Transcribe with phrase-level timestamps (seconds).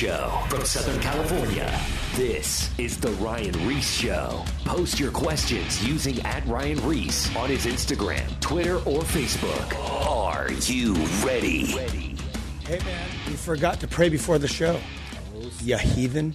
[0.00, 1.80] The Ryan Reese Show from Southern California.
[2.14, 4.44] This is The Ryan Reese Show.
[4.64, 9.74] Post your questions using at Ryan Reese on his Instagram, Twitter, or Facebook.
[10.00, 10.94] Are you
[11.24, 11.66] ready?
[12.64, 14.80] Hey man, you forgot to pray before the show.
[15.62, 16.34] You heathen.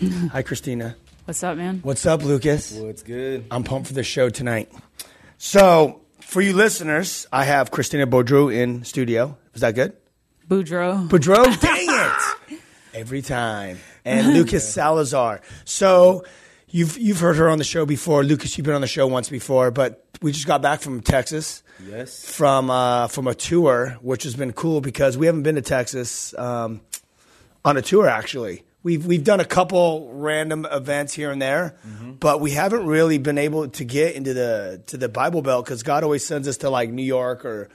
[0.32, 0.96] Hi, Christina.
[1.24, 1.80] What's up, man?
[1.82, 2.72] What's up, Lucas?
[2.72, 3.46] What's good?
[3.50, 4.70] I'm pumped for the show tonight.
[5.38, 9.38] So, for you listeners, I have Christina Boudreau in studio.
[9.54, 9.96] Is that good?
[10.46, 11.08] Boudreaux.
[11.08, 12.41] Boudreau, dang it!
[12.94, 13.78] Every time.
[14.04, 15.40] And Lucas Salazar.
[15.64, 16.24] So,
[16.68, 18.24] you've you've heard her on the show before.
[18.24, 21.62] Lucas, you've been on the show once before, but we just got back from Texas.
[21.86, 22.24] Yes.
[22.24, 26.36] From uh, from a tour, which has been cool because we haven't been to Texas
[26.38, 26.80] um,
[27.64, 28.64] on a tour actually.
[28.82, 31.76] We've we've done a couple random events here and there,
[32.18, 35.84] but we haven't really been able to get into the to the Bible Belt because
[35.84, 37.68] God always sends us to like New York or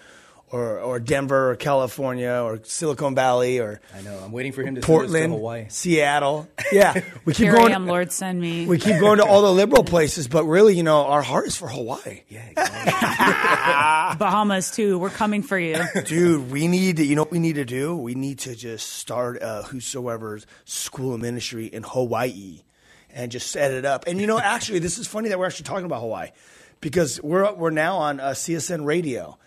[0.52, 4.18] or or Denver or California or Silicon Valley or I know.
[4.24, 5.66] I'm waiting for him to send us Portland, to Hawaii.
[5.69, 6.47] Seattle.
[6.72, 6.94] Yeah,
[7.25, 7.74] we keep Here going.
[7.74, 8.66] I am, Lord, send me.
[8.66, 11.56] We keep going to all the liberal places, but really, you know, our heart is
[11.57, 12.22] for Hawaii.
[12.30, 12.91] Yeah, exactly.
[14.19, 15.00] Bahamas too.
[15.00, 15.81] We're coming for you.
[16.06, 17.96] Dude, we need to, you know what we need to do?
[17.96, 22.62] We need to just start a whosoever's school of ministry in Hawaii
[23.10, 24.07] and just set it up.
[24.07, 26.30] And you know, actually, this is funny that we're actually talking about Hawaii
[26.81, 29.38] because we're, we're now on uh, CSN radio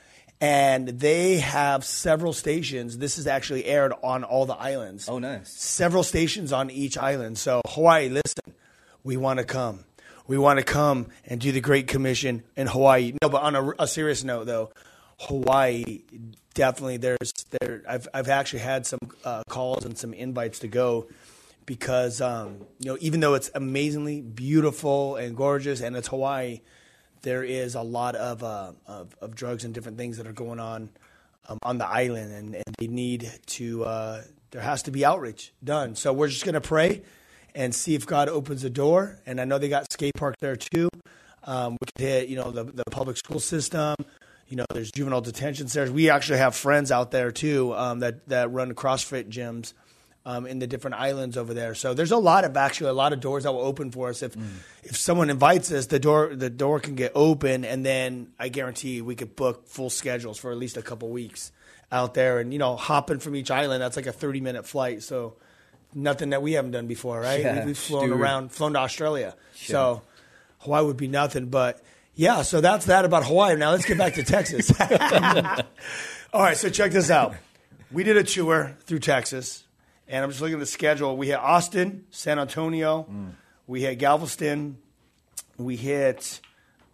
[0.41, 2.99] and they have several stations.
[2.99, 5.09] This is actually aired on all the islands.
[5.09, 5.51] oh, nice.
[5.51, 7.39] several stations on each island.
[7.39, 8.55] So Hawaii, listen,
[9.05, 9.85] we want to come.
[10.27, 13.15] We want to come and do the Great Commission in Hawaii.
[13.21, 14.71] No, but on a, a serious note, though,
[15.19, 16.03] Hawaii
[16.55, 16.99] definitely.
[16.99, 17.83] There's there.
[17.89, 21.09] I've I've actually had some uh, calls and some invites to go
[21.67, 26.61] because um, you know even though it's amazingly beautiful and gorgeous and it's Hawaii,
[27.23, 30.61] there is a lot of uh, of, of drugs and different things that are going
[30.61, 30.91] on
[31.49, 33.85] um, on the island, and, and they need to.
[33.85, 35.95] Uh, there has to be outreach done.
[35.95, 37.03] So we're just going to pray
[37.55, 39.19] and see if God opens the door.
[39.27, 40.89] And I know they got skate park there too.
[41.45, 43.95] Um, we could hit, you know, the, the public school system.
[44.49, 45.93] You know, there's juvenile detention centers.
[45.93, 49.73] We actually have friends out there too um, that that run CrossFit gyms
[50.27, 51.75] um, in the different islands over there.
[51.75, 54.23] So there's a lot of actually a lot of doors that will open for us
[54.23, 54.37] if
[54.83, 55.87] if someone invites us.
[55.87, 59.91] The door the door can get open, and then I guarantee we could book full
[59.91, 61.53] schedules for at least a couple weeks
[61.91, 62.39] out there.
[62.39, 65.03] And you know, hopping from each island, that's like a 30 minute flight.
[65.03, 65.37] So
[65.95, 67.41] nothing that we haven't done before, right?
[67.41, 68.21] Yeah, we, we've flown dude.
[68.21, 69.35] around, flown to Australia.
[69.55, 70.03] So
[70.59, 71.83] Hawaii would be nothing, but
[72.15, 72.43] yeah.
[72.43, 73.57] So that's that about Hawaii.
[73.57, 74.71] Now let's get back to Texas.
[76.33, 77.35] All right, so check this out.
[77.91, 79.65] We did a tour through Texas,
[80.11, 81.17] and I'm just looking at the schedule.
[81.17, 83.09] We hit Austin, San Antonio,
[83.67, 84.77] we hit Galveston,
[85.57, 86.41] we hit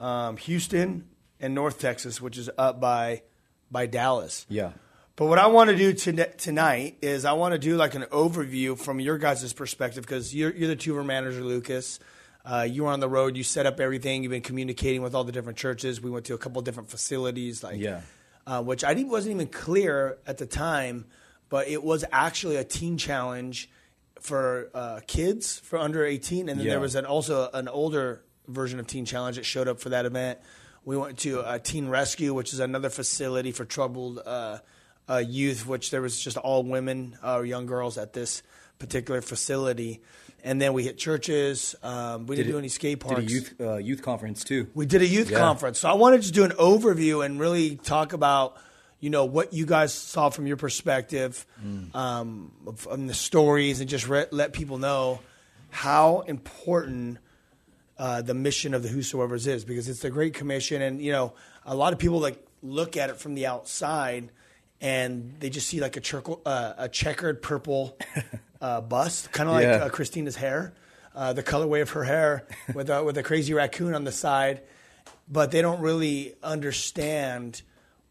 [0.00, 1.06] um, Houston,
[1.40, 3.22] and North Texas, which is up by
[3.70, 4.46] by Dallas.
[4.48, 4.72] Yeah.
[5.16, 8.02] But what I want to do to, tonight is I want to do like an
[8.12, 11.98] overview from your guys' perspective because you're, you're the tour manager, Lucas.
[12.44, 13.34] Uh, you were on the road.
[13.36, 14.22] You set up everything.
[14.22, 16.02] You've been communicating with all the different churches.
[16.02, 18.02] We went to a couple different facilities, like Yeah.
[18.46, 21.06] uh, which I didn't, wasn't even clear at the time,
[21.48, 23.70] but it was actually a teen challenge
[24.20, 26.72] for uh, kids for under 18, and then Yeah.
[26.72, 30.06] there was an, also an older version of Teen Challenge that showed up for that
[30.06, 30.38] event.
[30.84, 34.58] We went to uh, Teen Rescue, which is another facility for troubled uh,
[35.08, 38.42] uh, youth, which there was just all women or young girls at this
[38.78, 40.00] particular facility.
[40.44, 41.74] And then we hit churches.
[41.82, 43.22] Um, we didn't Did do any skate Did parks.
[43.24, 44.68] a youth uh, youth conference too.
[44.74, 45.38] We did a youth Yeah.
[45.38, 45.80] conference.
[45.80, 48.56] So I wanted to do an overview and really talk about,
[49.00, 51.44] you know, what you guys saw from your perspective,
[51.94, 55.20] um, of, of the stories, and just re- let people know
[55.70, 57.18] how important
[57.98, 61.34] uh, the mission of the Whosoever's is because it's the Great Commission, and you know,
[61.64, 64.30] a lot of people like look at it from the outside
[64.80, 67.96] and they just see like a, uh, a checkered purple
[68.60, 69.84] uh, bust, kind of like Yeah.
[69.84, 70.74] uh, Christina's hair,
[71.14, 74.62] uh, the colorway of her hair with a, with a crazy raccoon on the side,
[75.28, 77.62] but they don't really understand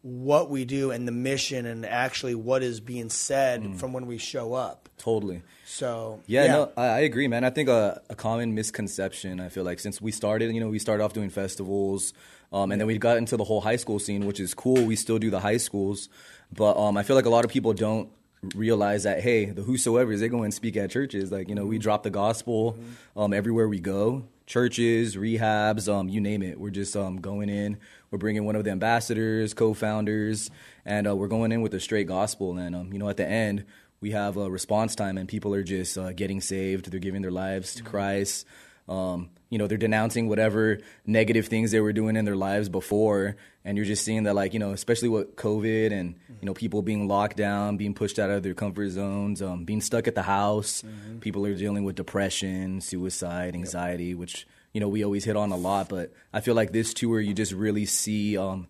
[0.06, 4.18] what we do and the mission and actually what is being said from when we
[4.18, 4.88] show up.
[4.98, 5.42] Totally.
[5.64, 7.42] So Yeah, no, I, I agree, man.
[7.42, 9.40] I think a, a common misconception.
[9.40, 12.12] I feel like since we started, you know, we started off doing festivals,
[12.52, 14.84] um, and then we got into the whole high school scene, which is cool.
[14.84, 16.08] We still do the high schools,
[16.54, 18.08] but um, I feel like a lot of people don't
[18.54, 21.32] realize that hey, the whosoever's they go and speak at churches.
[21.32, 22.78] Like you know, we drop the gospel
[23.16, 24.28] um, everywhere we go.
[24.46, 26.60] Churches, rehabs, um, you name it.
[26.60, 27.78] We're just um, going in.
[28.16, 30.50] We're bringing one of the ambassadors, co-founders,
[30.86, 32.56] and uh, we're going in with a straight gospel.
[32.56, 33.66] And um, you know, at the end,
[34.00, 36.90] we have a response time, and people are just uh, getting saved.
[36.90, 38.46] They're giving their lives to Christ.
[38.88, 43.36] Um, you know they're denouncing whatever negative things they were doing in their lives before
[43.64, 46.82] and you're just seeing that like you know especially with covid and you know people
[46.82, 50.22] being locked down being pushed out of their comfort zones um, being stuck at the
[50.22, 50.82] house
[51.20, 55.56] people are dealing with depression suicide anxiety which you know we always hit on a
[55.56, 58.66] lot but i feel like this tour you just really see um,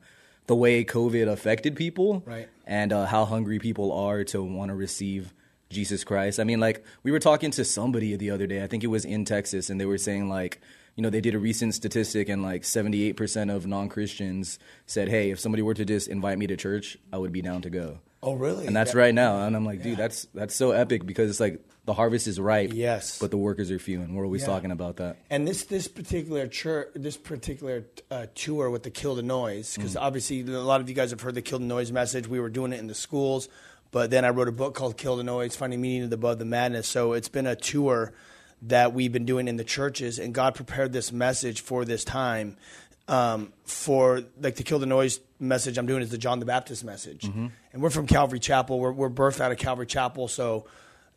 [0.47, 2.49] the way covid affected people Right.
[2.81, 5.35] and uh, how hungry people are to want to receive
[5.69, 6.39] Jesus Christ.
[6.39, 8.63] I mean, like we were talking to somebody the other day.
[8.63, 10.61] I think it was in Texas, and they were saying like,
[10.95, 15.33] you know, they did a recent statistic, and like seventy-eight percent of non-Christians said, "Hey,
[15.33, 17.99] if somebody were to just invite me to church, I would be down to go."
[18.23, 18.65] Oh, really?
[18.69, 21.41] And that's That- right now, and I'm like, dude, that's that's so epic because it's
[21.41, 23.19] like the harvest is ripe, Yes.
[23.19, 24.49] but the workers are few, and we're always Yeah.
[24.49, 25.17] talking about that.
[25.31, 29.95] And this this particular church, this particular uh, tour with the Kill the Noise, because
[29.95, 30.03] Mm.
[30.03, 32.27] obviously a lot of you guys have heard the Kill the Noise message.
[32.29, 33.49] We were doing it in the schools,
[33.93, 36.87] but then I wrote a book called Kill the Noise: Finding Meaning Above the Madness.
[36.89, 38.13] So it's been a tour
[38.63, 42.57] that we've been doing in the churches, and God prepared this message for this time.
[43.09, 46.83] Um, for like the Kill the Noise message, I'm doing is the John the Baptist
[46.83, 47.47] message, Mm-hmm.
[47.73, 48.81] and we're from Calvary Chapel.
[48.81, 50.65] We're, we're birthed out of Calvary Chapel, so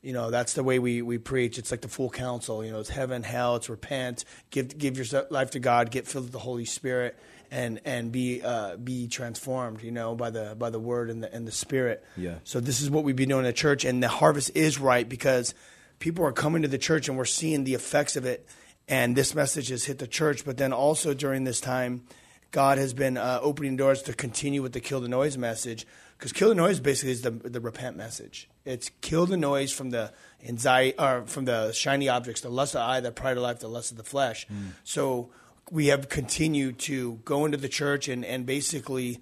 [0.02, 2.80] you know that's the way we, we preach it's like the full counsel you know
[2.80, 6.40] it's heaven hell it's repent give give your life to god get filled with the
[6.40, 7.18] holy spirit
[7.52, 11.34] and and be uh, be transformed you know by the by the word and the
[11.34, 12.36] and the spirit Yeah.
[12.44, 15.08] so this is what we've been doing in the church and the harvest is right
[15.08, 15.54] because
[16.00, 18.48] people are coming to the church and we're seeing the effects of it
[18.88, 22.04] and this message has hit the church but then also during this time
[22.52, 25.86] God has been uh, opening doors to continue with the kill the noise message
[26.20, 28.50] because kill the noise basically is the the repent message.
[28.66, 30.12] It's kill the noise from the
[30.46, 33.60] anxiety or from the shiny objects, the lust of the eye, the pride of life,
[33.60, 34.46] the lust of the flesh.
[34.84, 35.30] So
[35.72, 39.22] we have continued to go into the church and and basically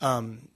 [0.00, 0.48] um,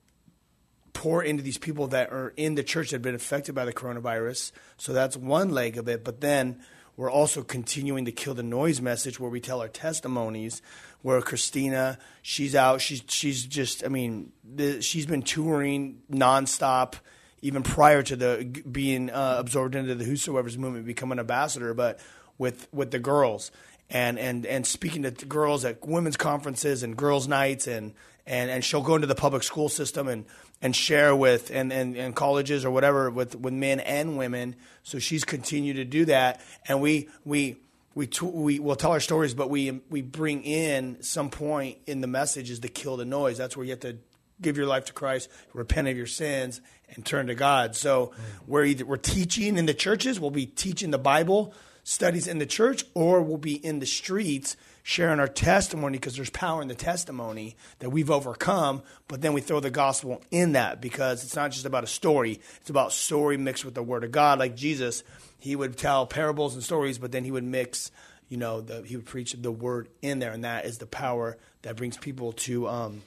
[0.93, 3.73] pour into these people that are in the church that have been affected by the
[3.73, 4.53] coronavirus.
[4.77, 6.05] So that's one leg of it.
[6.05, 6.61] But then
[6.97, 10.63] we're also continuing to kill the noise message where we tell our testimonies.
[11.03, 16.97] Where Christina, she's out, she's she's just, I mean, the, she's been touring nonstop,
[17.41, 21.73] even prior to the being uh, absorbed into the Whosoever's movement, become an ambassador.
[21.73, 22.01] But
[22.37, 23.51] with with the girls
[23.91, 27.93] and and and speaking to girls at women's conferences and girls' nights and
[28.27, 30.25] and and she'll go into the public school system and
[30.63, 34.57] and share with and and, and colleges or whatever with with men and women.
[34.83, 37.57] So she's continued to do that, and we we.
[37.93, 42.01] We, t- we will tell our stories, but we we bring in some point in
[42.01, 43.37] the message is to kill the noise.
[43.37, 43.99] That's where you have to
[44.41, 46.61] give your life to Christ, repent of your sins,
[46.95, 47.75] and turn to God.
[47.75, 48.13] So
[48.47, 51.53] we're either we're teaching in the churches, we'll be teaching the Bible
[51.83, 56.31] studies in the church, or we'll be in the streets sharing our testimony because there's
[56.31, 58.83] power in the testimony that we've overcome.
[59.09, 62.41] But then we throw the gospel in that because it's not just about a story;
[62.61, 64.39] it's about story mixed with the Word of God.
[64.39, 65.03] Like Jesus,
[65.39, 67.91] he would tell parables and stories, but then he would mix.
[68.29, 71.37] You know, the, he would preach the word in there, and that is the power
[71.63, 73.03] that brings people to um,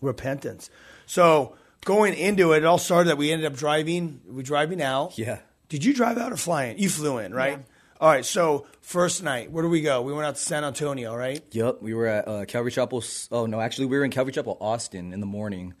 [0.00, 0.70] repentance.
[1.06, 4.20] So going into it, it all started that we ended up driving.
[4.28, 5.18] We driving out.
[5.18, 5.40] Yeah.
[5.68, 6.78] Did you drive out or fly in?
[6.78, 7.58] You flew in, right?
[8.04, 8.26] All right.
[8.26, 10.02] So first night, where do we go?
[10.02, 11.42] We went out to San Antonio, right?
[11.52, 13.02] Yep, we were at uh, Calvary Chapel.
[13.32, 15.72] Oh no, actually, we were in Calvary Chapel, Austin, in the morning.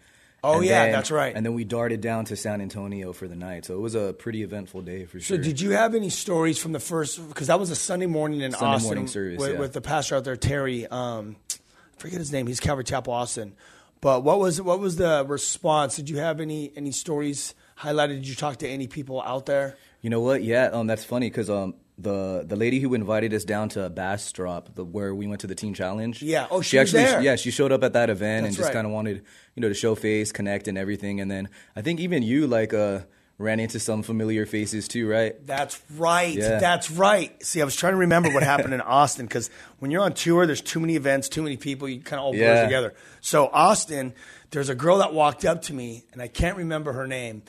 [0.42, 1.36] Oh, And yeah, then- that's right.
[1.36, 3.66] And then we darted down to San Antonio for the night.
[3.66, 5.36] So it was a pretty eventful day for sure.
[5.36, 7.28] So did you have any stories from the first?
[7.28, 9.58] Because that was a Sunday morning in Sunday Austin morning service, with, yeah.
[9.58, 10.86] with the pastor out there, Terry.
[10.86, 12.46] Um, I forget his name.
[12.46, 13.52] He's Calvary Chapel, Austin.
[14.00, 15.96] But what was what was the response?
[15.96, 18.16] Did you have any any stories highlighted?
[18.16, 19.76] Did you talk to any people out there?
[20.00, 20.42] You know what?
[20.42, 24.74] Yeah, um, that's funny because um, the the lady who invited us down to Bastrop,
[24.74, 26.22] the where we went to the Teen Challenge.
[26.22, 26.46] Yeah.
[26.50, 27.22] Oh, she was actually, there.
[27.22, 28.74] Yeah, she showed up at that event That's and just right.
[28.74, 29.22] kind of wanted,
[29.54, 31.20] you know, to show face, connect, and everything.
[31.20, 33.00] And then I think even you like uh
[33.36, 35.44] ran into some familiar faces too, right?
[35.44, 36.34] That's right.
[36.36, 36.60] Yeah.
[36.60, 37.42] That's right.
[37.44, 40.46] See, I was trying to remember what happened in Austin because when you're on tour,
[40.46, 41.88] there's too many events, too many people.
[41.88, 42.62] You kind of all blur Yeah.
[42.62, 42.94] together.
[43.20, 44.14] So Austin,
[44.50, 47.42] there's a girl that walked up to me, and I can't remember her name.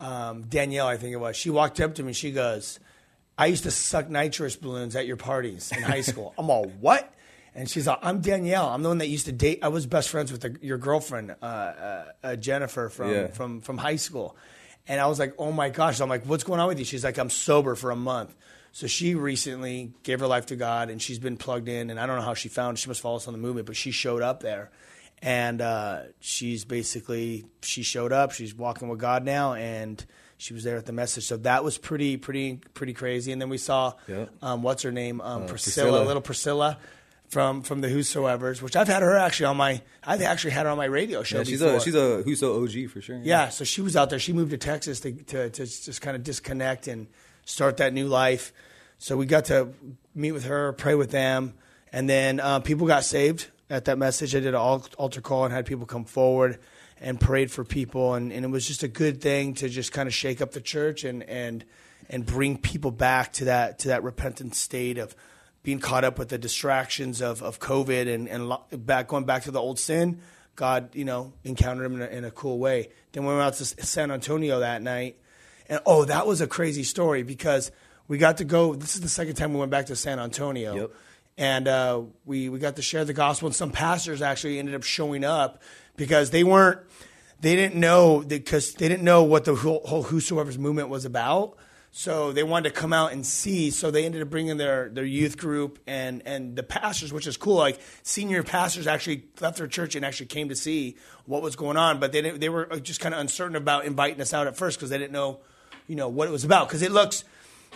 [0.00, 1.36] Um, Danielle, I think it was.
[1.36, 2.08] She walked up to me.
[2.08, 2.80] And she goes,
[3.42, 7.12] "I used to suck nitrous balloons at your parties in high school." I'm all what?
[7.54, 8.68] And she's like, "I'm Danielle.
[8.68, 9.58] I'm the one that used to date.
[9.62, 13.26] I was best friends with the, your girlfriend, uh, uh, uh, Jennifer from Yeah.
[13.28, 14.36] from from high school."
[14.88, 17.04] And I was like, "Oh my gosh!" I'm like, "What's going on with you?" She's
[17.04, 18.34] like, "I'm sober for a month."
[18.72, 21.90] So she recently gave her life to God, and she's been plugged in.
[21.90, 22.78] And I don't know how she found.
[22.78, 24.70] She must follow us on the movement, but she showed up there,
[25.20, 28.32] and uh, she's basically she showed up.
[28.32, 30.04] She's walking with God now, and
[30.42, 31.24] she was there at the message.
[31.24, 33.30] So that was pretty, pretty, pretty crazy.
[33.32, 34.26] And then we saw Yeah.
[34.42, 36.04] um, what's her name, um, Priscilla, Priscilla.
[36.06, 36.78] little Priscilla.
[37.28, 40.72] From, from the Whosoever's, which I've had her actually on my, I've actually had her
[40.72, 41.38] on my radio show.
[41.38, 41.76] Yeah, she's before.
[41.76, 43.20] a she's a Huso OG for sure.
[43.22, 44.18] Yeah, so she was out there.
[44.18, 47.06] She moved to Texas to, to, to just kind of disconnect and
[47.46, 48.52] start that new life.
[48.98, 49.70] so we got to
[50.14, 51.54] meet with her, pray with them,
[51.90, 54.36] and then uh, people got saved at that message.
[54.36, 56.58] I did an altar call and had people come forward
[57.02, 60.06] and prayed for people, and, and it was just a good thing to just kind
[60.06, 61.64] of shake up the church and and
[62.08, 65.14] and bring people back to that to that repentant state of
[65.62, 69.42] being caught up with the distractions of, of COVID and, and lo- back going back
[69.44, 70.20] to the old sin.
[70.54, 72.90] God, you know, encountered him in a, in a cool way.
[73.12, 75.16] Then we went out to San Antonio that night,
[75.68, 77.72] and oh, that was a crazy story because
[78.06, 78.74] we got to go.
[78.74, 80.74] This is the second time we went back to San Antonio.
[80.74, 80.90] Yep.
[81.38, 84.82] And uh, we, we got to share the gospel, and some pastors actually ended up
[84.82, 85.62] showing up
[86.02, 86.80] because they weren't,
[87.40, 91.56] they didn't know, because they didn't know what the whole, whole Whosoever's movement was about.
[91.92, 93.70] So they wanted to come out and see.
[93.70, 97.36] So they ended up bringing their, their youth group and, and the pastors, which is
[97.36, 97.54] cool.
[97.54, 101.76] Like senior pastors actually left their church and actually came to see what was going
[101.76, 102.00] on.
[102.00, 104.56] But they, didn't, they were uh, just kind of uncertain about inviting us out at
[104.56, 105.38] first because they didn't know,
[105.86, 106.66] you know, what it was about.
[106.66, 107.22] Because it looks,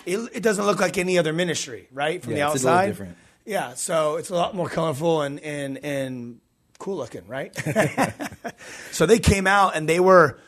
[0.04, 2.21] it, it doesn't look like any other ministry, right?
[2.23, 2.87] From Yeah, the it's a little outside.
[2.88, 3.16] different.
[3.45, 6.40] Yeah, so it's a lot more colorful and and and
[6.76, 7.54] cool looking, right?
[8.90, 10.38] so they came out and they were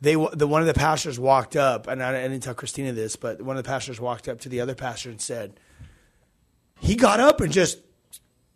[0.00, 3.16] they the one of the pastors walked up and I, I didn't tell Christina this,
[3.16, 5.58] but one of the pastors walked up to the other pastor and said
[6.80, 7.78] he got up and just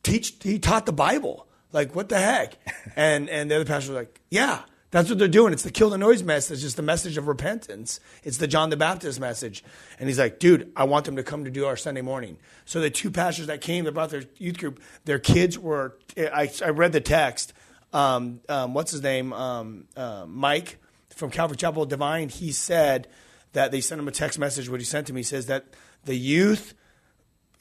[0.03, 1.47] teach he taught the Bible.
[1.73, 2.57] Like what the heck?
[2.97, 4.63] And and the other pastor was like, yeah.
[4.95, 5.53] That's what they're doing.
[5.53, 6.63] It's the kill the noise message.
[6.63, 7.99] It's the message of repentance.
[8.23, 9.65] It's the John the Baptist message.
[9.99, 12.37] And he's like, dude, I want them to come to do our Sunday morning.
[12.65, 16.49] So the two pastors that came, that brought their youth group, their kids were, I,
[16.65, 17.53] I read the text.
[17.93, 19.33] Um, um, what's his name?
[19.33, 22.29] Um, uh, Mike from Calvary Chapel Divine.
[22.29, 23.09] He said
[23.53, 24.69] that they sent him a text message.
[24.69, 25.65] What he sent to me says that
[26.05, 26.73] the youth,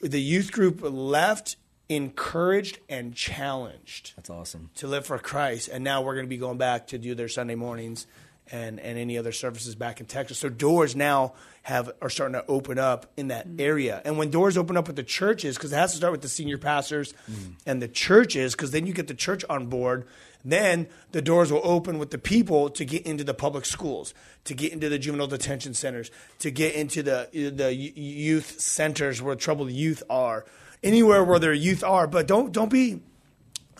[0.00, 1.56] the youth group left
[1.88, 4.70] encouraged and challenged That's awesome.
[4.76, 5.68] to live for Christ.
[5.68, 8.06] And now we're going to be going back to do their Sunday mornings
[8.50, 10.38] and, and any other services back in Texas.
[10.38, 13.60] So doors now have are starting to open up in that mm-hmm.
[13.60, 14.02] area.
[14.04, 16.28] And when doors open up with the churches, because it has to start with the
[16.28, 17.54] senior pastors mm.
[17.64, 20.06] and the churches, because then you get the church on board.
[20.44, 24.12] Then the doors will open with the people to get into the public schools,
[24.44, 26.10] to get into the juvenile detention centers,
[26.40, 30.44] to get into the the youth centers where troubled youth are,
[30.84, 32.06] anywhere where their youth are.
[32.06, 33.00] But don't don't be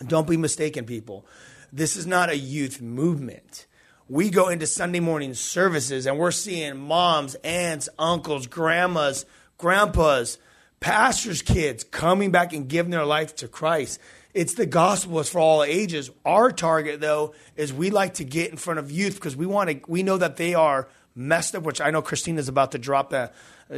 [0.05, 1.25] don't be mistaken, people.
[1.71, 3.67] This is not a youth movement.
[4.07, 9.25] We go into Sunday morning services and we're seeing moms, aunts, uncles, grandmas,
[9.57, 10.37] grandpas,
[10.79, 13.99] pastors' kids coming back and giving their life to Christ.
[14.33, 16.11] It's the gospel is for all ages.
[16.25, 19.69] Our target, though, is we like to get in front of youth because we want
[19.69, 19.79] to.
[19.87, 21.63] We know that they are messed up.
[21.63, 23.33] Which I know Christina's about to drop that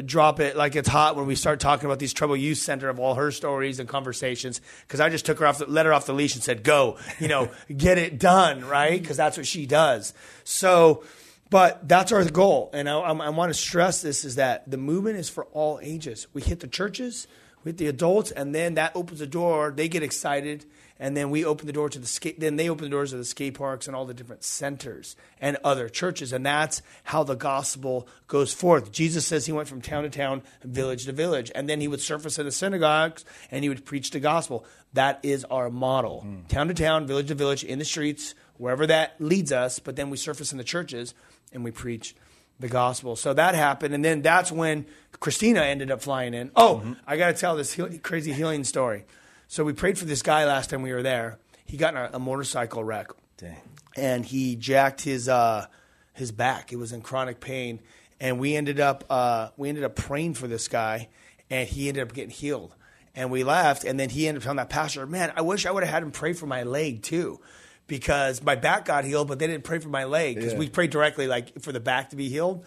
[0.06, 3.00] drop it like it's hot when we start talking about these trouble youth center of
[3.00, 6.06] all her stories and conversations because i just took her off the, let her off
[6.06, 9.02] the leash and said go you know get it done right?
[9.02, 10.14] Because that's what she does.
[10.44, 11.04] So
[11.50, 12.70] but that's our goal.
[12.74, 16.28] And i, I want to stress this is that the movement is for all ages.
[16.34, 17.28] We hit the churches
[17.64, 19.74] we hit the adults and then that opens the door.
[19.76, 20.66] They get excited
[21.00, 22.40] and then we open the door to the skate.
[22.40, 25.58] Then they open the doors of the skate parks and all the different centers and
[25.64, 28.92] other churches, and that's how the gospel goes forth.
[28.92, 32.02] Jesus says he went from town to town, village to village, and then he would
[32.02, 34.66] surface in the synagogues and he would preach the gospel.
[34.94, 36.42] That is our model: hmm.
[36.48, 39.80] town to town, village to village, in the streets, wherever that leads us.
[39.80, 41.14] But then we surface in the churches
[41.54, 42.16] and we preach
[42.60, 43.16] the gospel.
[43.16, 44.86] So that happened, and then that's when
[45.20, 46.52] Christina ended up flying in.
[46.56, 46.94] Oh, mm-hmm.
[47.06, 49.06] I got to tell this heal- crazy healing story.
[49.48, 51.40] So we prayed for this guy last time we were there.
[51.66, 53.58] He got in a, a motorcycle wreck, Dang.
[53.96, 55.68] and he jacked his uh,
[56.14, 56.72] his back.
[56.74, 57.80] It was in chronic pain,
[58.20, 61.10] and we ended up uh, we ended up praying for this guy,
[61.50, 62.74] and he ended up getting healed.
[63.16, 65.72] And we left, and then he ended up telling that pastor, "Man, I wish I
[65.72, 67.40] would have had him pray for my leg too."
[67.88, 70.60] Because my back got healed, but they didn't pray for my leg because Yeah.
[70.60, 72.66] we prayed directly, like for the back to be healed.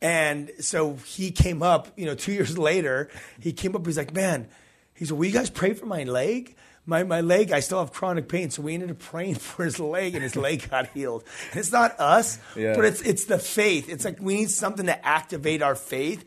[0.00, 3.08] And so he came up, you know, two years later,
[3.40, 4.46] he came up, he's like, man,
[5.00, 6.54] he said, will you guys pray for my leg?
[6.84, 8.50] My, my leg, I still have chronic pain.
[8.50, 11.24] So we ended up praying for his leg and his leg got healed.
[11.52, 12.74] And it's not us, Yeah.
[12.76, 13.88] but it's, it's the faith.
[13.88, 16.24] It's like we need something to activate our faith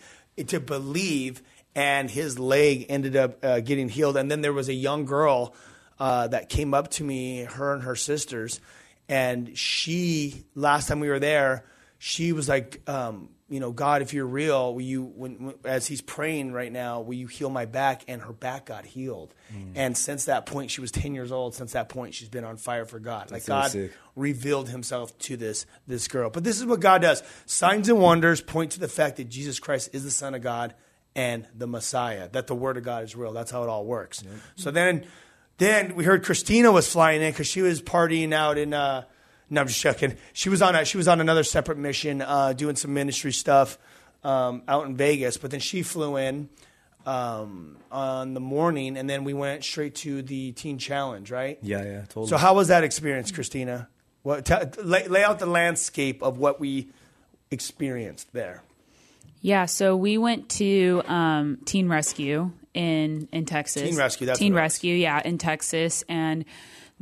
[0.47, 1.43] to believe.
[1.75, 4.17] And his leg ended up uh, getting healed.
[4.17, 5.53] And then there was a young girl
[5.99, 8.59] uh, that came up to me, her and her sisters.
[9.07, 11.65] And she, last time we were there,
[11.99, 16.01] she was like, um, you know, God, if you're real, will you, when, as he's
[16.01, 18.03] praying right now, will you heal my back?
[18.07, 19.31] And her back got healed.
[19.75, 21.53] And since that point, she was 10 years old.
[21.53, 23.29] Since that point, she's been on fire for God.
[23.29, 23.91] Like so God sick.
[24.15, 26.31] revealed himself to this, this girl.
[26.31, 27.21] But this is what God does.
[27.45, 30.73] Signs and wonders point to the fact that Jesus Christ is the son of God
[31.15, 33.33] and the Messiah, that the word of God is real.
[33.33, 34.23] That's how it all works.
[34.55, 35.05] So then,
[35.59, 39.03] then we heard Christina was flying in because she was partying out in, uh,
[39.49, 40.17] no, I'm just checking.
[40.33, 43.77] She was on a, she was on another separate mission, uh, doing some ministry stuff
[44.23, 45.37] um, out in Vegas.
[45.37, 46.49] But then she flew in
[47.05, 51.59] um, on the morning, and then we went straight to the teen challenge, right?
[51.61, 52.27] Yeah, yeah, totally.
[52.27, 53.89] So how was that experience, Christina?
[54.23, 56.89] What t- lay, lay out the landscape of what we
[57.51, 58.63] experienced there.
[59.41, 63.83] Yeah, so we went to um, Teen Rescue in in Texas.
[63.83, 64.61] Teen Rescue, that's Teen what.
[64.61, 66.45] Rescue, yeah, in Texas, and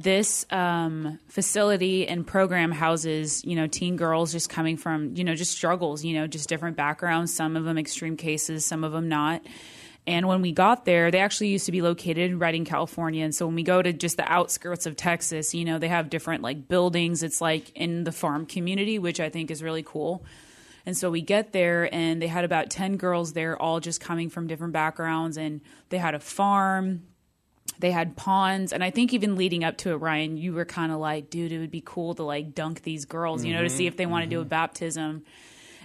[0.02, 5.36] this um, facility and program houses, you know, teen girls just coming from, you know,
[5.36, 7.34] just struggles, you know, just different backgrounds.
[7.34, 9.42] Some of them extreme cases, some of them not.
[10.08, 13.24] And when we got there, they actually used to be located in Redding, California.
[13.24, 16.10] And so when we go to just the outskirts of Texas, you know, they have
[16.10, 17.22] different like buildings.
[17.22, 20.26] It's like in the farm community, which I think is really cool.
[20.86, 24.32] And so we get there, and they had about 10 girls there, all just coming
[24.32, 25.38] from different backgrounds.
[25.38, 27.04] And they had a farm,
[27.82, 30.92] they had pawns, And I think even leading up to it, Ryan, you were kind
[30.92, 33.70] of like, dude, it would be cool to like dunk these girls, you know, to
[33.70, 33.88] see mm-hmm.
[33.88, 34.50] if they want to do a mm-hmm.
[34.50, 35.24] baptism.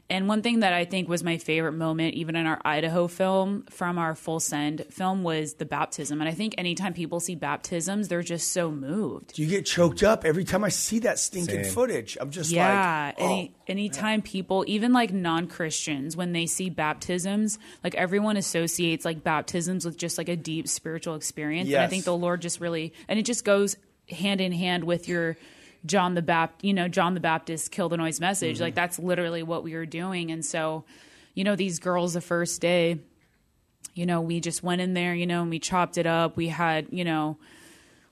[0.09, 3.65] And one thing that I think was my favorite moment, even in our Idaho film
[3.71, 6.21] from our Full Send film, was the baptism.
[6.21, 9.37] And I think anytime people see baptisms, they're just so moved.
[9.37, 11.73] You get choked up every time I see that stinking Same.
[11.73, 12.17] footage.
[12.21, 13.25] I'm just Yeah, like, oh.
[13.25, 19.25] any anytime people, even like non Christians, when they see baptisms, like everyone associates like
[19.25, 21.69] baptisms with just like a deep spiritual experience.
[21.69, 23.77] And I think the Lord just really, and it just goes
[24.09, 25.37] hand in hand with your
[25.87, 28.57] John the Baptist, you know, John the Baptist kill the noise message.
[28.57, 28.65] Mm-hmm.
[28.65, 30.31] Like that's literally what we were doing.
[30.31, 30.85] And so,
[31.35, 32.99] you know, these girls the first day,
[33.95, 36.37] you know, we just went in there, you know, and we chopped it up.
[36.37, 37.39] We had, you know,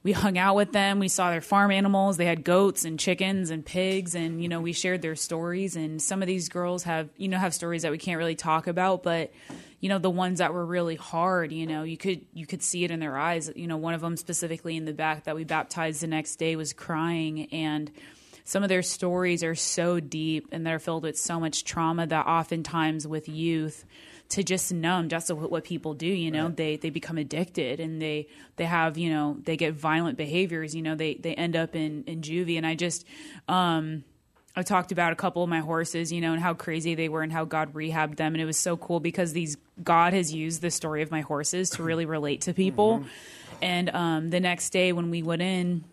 [0.03, 0.99] we hung out with them.
[0.99, 2.19] We saw their farm animals.
[2.19, 5.77] They had goats and chickens and pigs, and you know, we shared their stories.
[5.77, 8.67] And some of these girls have, you know, have stories that we can't really talk
[8.67, 9.33] about, but
[9.85, 12.85] you know, the ones that were really hard, you know, you could you could see
[12.85, 13.51] it in their eyes.
[13.55, 16.57] You know, one of them specifically in the back that we baptized the next day
[16.57, 17.91] was crying, and
[18.45, 22.25] some of their stories are so deep and they're filled with so much trauma that
[22.27, 23.85] oftentimes with youth
[24.31, 28.01] to just numb that's what, what people do you know they they become addicted and
[28.01, 30.75] they they have you know they get violent behaviors.
[30.75, 32.57] You know they they end up in in juvie.
[32.57, 33.05] And i just
[33.49, 34.05] um
[34.57, 37.23] I talked about a couple of my horses, you know, and how crazy they were
[37.23, 38.35] and how God rehabbed them.
[38.35, 41.71] And it was so cool because these God has used the story of my horses
[41.71, 43.05] to really relate to people.
[43.61, 45.85] And um, the next day when we went in,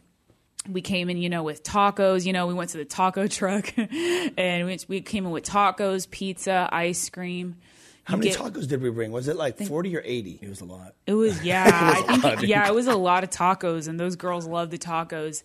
[0.69, 2.23] we came in, you know, with tacos.
[2.25, 6.07] You know, we went to the taco truck, and we, we came in with tacos,
[6.09, 7.55] pizza, ice cream.
[8.03, 9.11] How You many get- tacos did we bring?
[9.11, 10.39] Was it like 40 or 80?
[10.41, 10.93] it was a lot.
[11.07, 14.45] It was yeah, I think yeah, it was a lot of tacos, and those girls
[14.45, 15.41] loved the tacos.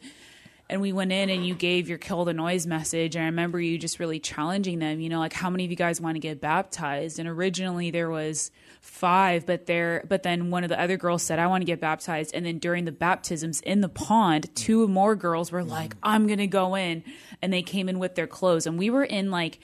[0.68, 3.14] And we went in, and you gave your kill the noise message.
[3.14, 5.00] And I remember you just really challenging them.
[5.00, 7.18] You know, like how many of you guys want to get baptized?
[7.18, 8.50] And originally there was
[8.80, 11.80] five, but there, but then one of the other girls said, "I want to get
[11.80, 15.98] baptized." And then during the baptisms in the pond, two more girls were like, mm.
[16.02, 17.04] "I'm gonna go in,"
[17.40, 19.60] and they came in with their clothes, and we were in like.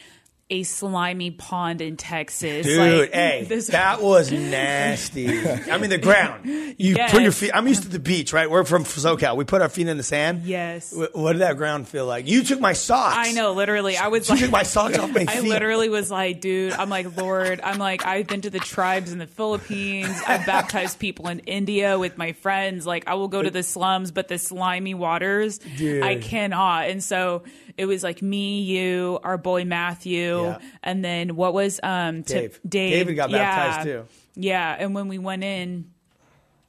[0.50, 5.26] A slimy pond in Texas, Dude, Like, hey, that was nasty.
[5.48, 6.44] I mean, the ground.
[6.78, 7.52] You put your feet.
[7.54, 8.50] I'm used to the beach, right?
[8.50, 9.36] We're from SoCal.
[9.36, 10.42] We put our feet in the sand.
[10.42, 10.92] Yes.
[11.14, 12.26] What did that ground feel like?
[12.28, 13.16] You took my socks.
[13.16, 13.96] I know, literally.
[13.96, 15.48] I was You like, took my socks off my I feet.
[15.48, 19.18] literally was like, dude, I'm like, Lord, I'm like, I've been to the tribes in
[19.18, 20.20] the Philippines.
[20.26, 22.86] I've baptized people in India with my friends.
[22.86, 26.02] Like, I will go to the slums, but the slimy waters, Dude.
[26.02, 26.88] I cannot.
[26.90, 27.44] And so
[27.78, 30.41] it was like me, you, our boy Matthew, Yeah.
[30.82, 32.60] And then what was um Dave.
[32.68, 32.92] Dave.
[32.92, 33.92] David got baptized, Yeah.
[33.94, 34.04] too.
[34.34, 35.90] Yeah, and when we went in.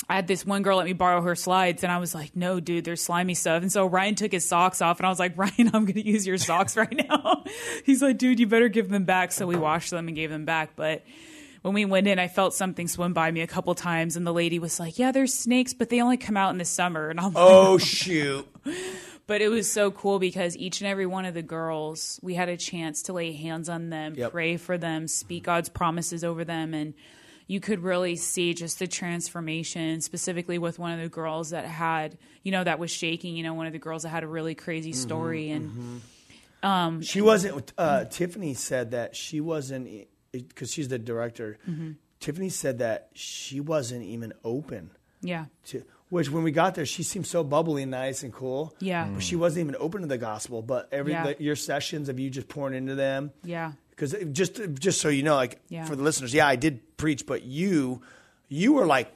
[0.09, 2.59] I had this one girl let me borrow her slides, and I was like, "No,
[2.59, 5.37] dude, there's slimy stuff." And so Ryan took his socks off, and I was like,
[5.37, 7.45] "Ryan, I'm going to use your socks right now."
[7.85, 10.43] He's like, "Dude, you better give them back." So we washed them and gave them
[10.43, 10.71] back.
[10.75, 11.03] But
[11.61, 14.33] when we went in, I felt something swim by me a couple times, and the
[14.33, 17.17] lady was like, "Yeah, there's snakes, but they only come out in the summer." And
[17.17, 18.45] I'm like, Oh shoot!
[19.27, 22.49] But it was so cool because each and every one of the girls, we had
[22.49, 24.31] a chance to lay hands on them, Yep.
[24.31, 26.93] pray for them, speak God's promises over them, and
[27.47, 32.17] you could really see just the transformation, specifically with one of the girls that had,
[32.43, 33.35] you know, that was shaking.
[33.35, 36.01] You know, one of the girls that had a really crazy Mm-hmm, story, and
[37.05, 37.73] She wasn't.
[37.77, 41.57] Uh, Tiffany said that she wasn't because she's the director.
[41.69, 41.91] Mm-hmm.
[42.19, 45.83] Tiffany said that she wasn't even open yeah, to.
[46.13, 48.75] Which when we got there, she seemed so bubbly and nice and cool.
[48.79, 49.05] Yeah.
[49.07, 49.15] Mm.
[49.15, 50.61] but she wasn't even open to the gospel.
[50.61, 51.33] But every Yeah.
[51.33, 53.31] the, your sessions of you just pouring into them.
[53.43, 55.85] yeah, because just just so you know, like Yeah.
[55.85, 58.01] for the listeners, yeah, I did preach, but you
[58.47, 59.11] you were like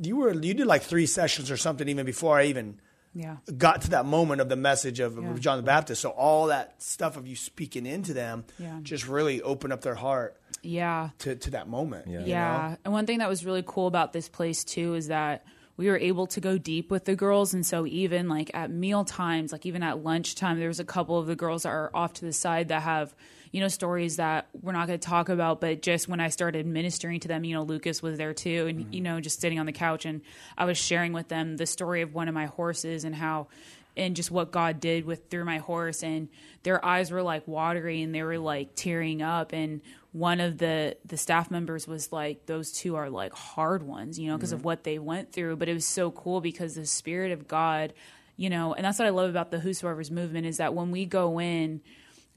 [0.00, 2.80] you were you did like three sessions or something even before I even
[3.14, 5.32] yeah, got to that moment of the message of, of Yeah.
[5.38, 6.02] John the Baptist.
[6.02, 8.78] So all that stuff of you speaking into them Yeah.
[8.82, 11.10] just really opened up their heart yeah.
[11.20, 12.08] to, to that moment.
[12.08, 12.20] Yeah.
[12.20, 12.68] you Yeah.
[12.72, 12.76] know?
[12.84, 15.98] And one thing that was really cool about this place too is that we were
[15.98, 17.52] able to go deep with the girls.
[17.52, 21.18] And so even like at meal times, like even at lunchtime, there was a couple
[21.18, 23.14] of the girls that are off to the side that have,
[23.52, 25.60] you know, stories that we're not going to talk about.
[25.60, 28.66] But just when I started ministering to them, you know, Lucas was there too.
[28.66, 29.02] And, you mm-hmm.
[29.02, 30.22] know, just sitting on the couch and
[30.56, 33.48] I was sharing with them the story of one of my horses and how,
[33.96, 36.28] and just what God did with through my horse and
[36.62, 39.80] their eyes were like watery and they were like tearing up and
[40.12, 44.28] one of the the staff members was like those two are like hard ones you
[44.28, 44.66] know because of mm-hmm.
[44.66, 47.92] what they went through but it was so cool because the spirit of God
[48.36, 51.06] you know and that's what I love about the whosoever's movement is that when we
[51.06, 51.80] go in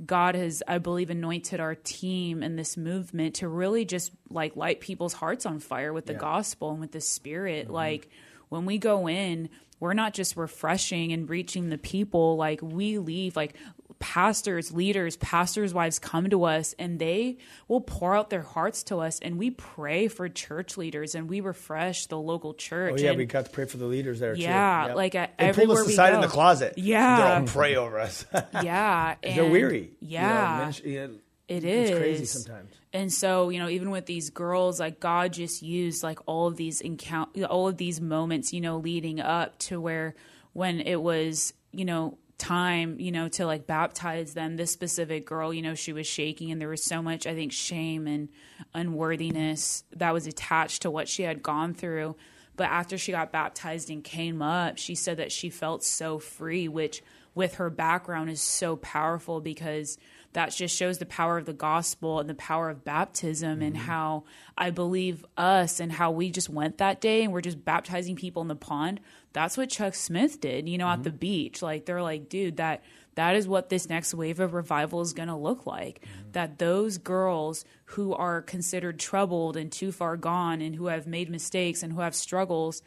[0.05, 4.79] God has, I believe, anointed our team and this movement to really just like light
[4.79, 7.65] people's hearts on fire with the gospel and with the spirit.
[7.65, 7.73] Mm-hmm.
[7.73, 8.09] Like
[8.47, 12.35] when we go in, we're not just refreshing and reaching the people.
[12.35, 13.55] Like we leave, like
[13.99, 17.37] pastors, leaders, pastors' wives come to us and they
[17.67, 21.41] will pour out their hearts to us and we pray for church leaders and we
[21.41, 22.93] refresh the local church.
[22.97, 24.41] Oh yeah, and we got to pray for the leaders there too.
[24.41, 24.95] Yeah, Yep.
[24.95, 26.75] like, at they pull everywhere us we aside in the closet.
[26.77, 27.39] Yeah.
[27.39, 28.25] they'll pray over us.
[28.63, 29.91] yeah, They're and- weary.
[29.99, 31.07] you know, Yeah, yeah,
[31.49, 32.73] it It's crazy sometimes.
[32.91, 36.57] And so, you know, even with these girls, like God just used like all of
[36.57, 40.15] these encounter, all of these moments, you know, leading up to where
[40.53, 45.53] when it was, you know, time, you know, to like baptize them, this specific girl,
[45.53, 48.29] you know, she was shaking and there was so much, I think, shame and
[48.73, 52.15] unworthiness that was attached to what she had gone through.
[52.55, 56.67] But after she got baptized and came up, she said that she felt so free,
[56.67, 57.03] which
[57.35, 59.97] with her background is so powerful because
[60.33, 63.85] that just shows the power of the gospel and the power of baptism and mm-hmm.
[63.85, 64.23] how
[64.57, 68.41] I believe us and how we just went that day and we're just baptizing people
[68.41, 68.99] in the pond.
[69.33, 71.17] That's what Chuck Smith did, you know, at the mm-hmm.
[71.17, 71.61] beach.
[71.61, 72.83] Like they're like, dude, that
[73.15, 76.01] that is what this next wave of revival is going to look like.
[76.01, 76.31] Mm-hmm.
[76.33, 81.29] That those girls who are considered troubled and too far gone and who have made
[81.29, 82.81] mistakes and who have struggles,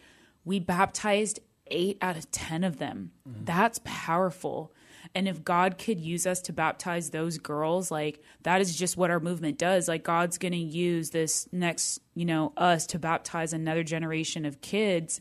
[0.44, 3.10] we baptized 8 out of 10 of them.
[3.44, 4.72] That's powerful.
[5.14, 9.10] And if God could use us to baptize those girls, like that is just what
[9.10, 9.88] our movement does.
[9.88, 14.60] Like God's going to use this next, you know, us to baptize another generation of
[14.60, 15.20] kids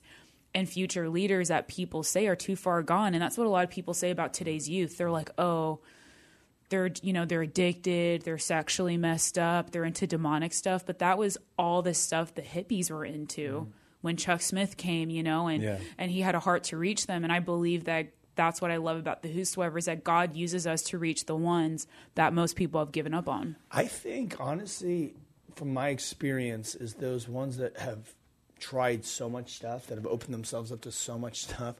[0.54, 3.13] and future leaders that people say are too far gone.
[3.13, 4.97] And that's what a lot of people say about today's youth.
[4.97, 5.80] They're like, oh,
[6.71, 11.17] they're you know they're addicted they're sexually messed up they're into demonic stuff but that
[11.17, 13.71] was all the stuff the hippies were into mm.
[13.99, 15.80] when chuck smith came you know and Yeah.
[15.97, 18.08] and he had a heart to reach them and i believe that
[18.41, 21.36] that's what i love about the whosoever is that god uses us to reach the
[21.36, 25.13] ones that most people have given up on I think honestly,
[25.56, 28.15] from my experience, is those ones that have
[28.60, 31.75] tried so much stuff, that have opened themselves up to so much stuff,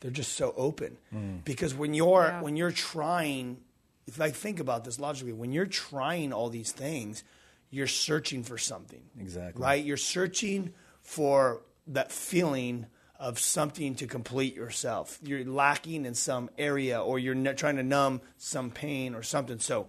[0.00, 0.98] they're just so open.
[1.14, 1.44] Mm.
[1.44, 2.42] Because when you're Yeah.
[2.42, 3.58] when you're trying,
[4.06, 7.24] if I think about this logically, when you're trying all these things,
[7.70, 9.02] you're searching for something.
[9.18, 9.62] Exactly.
[9.62, 9.84] Right?
[9.84, 12.86] You're searching for that feeling
[13.18, 15.18] of something to complete yourself.
[15.22, 19.58] You're lacking in some area, or you're trying to numb some pain or something.
[19.58, 19.88] So,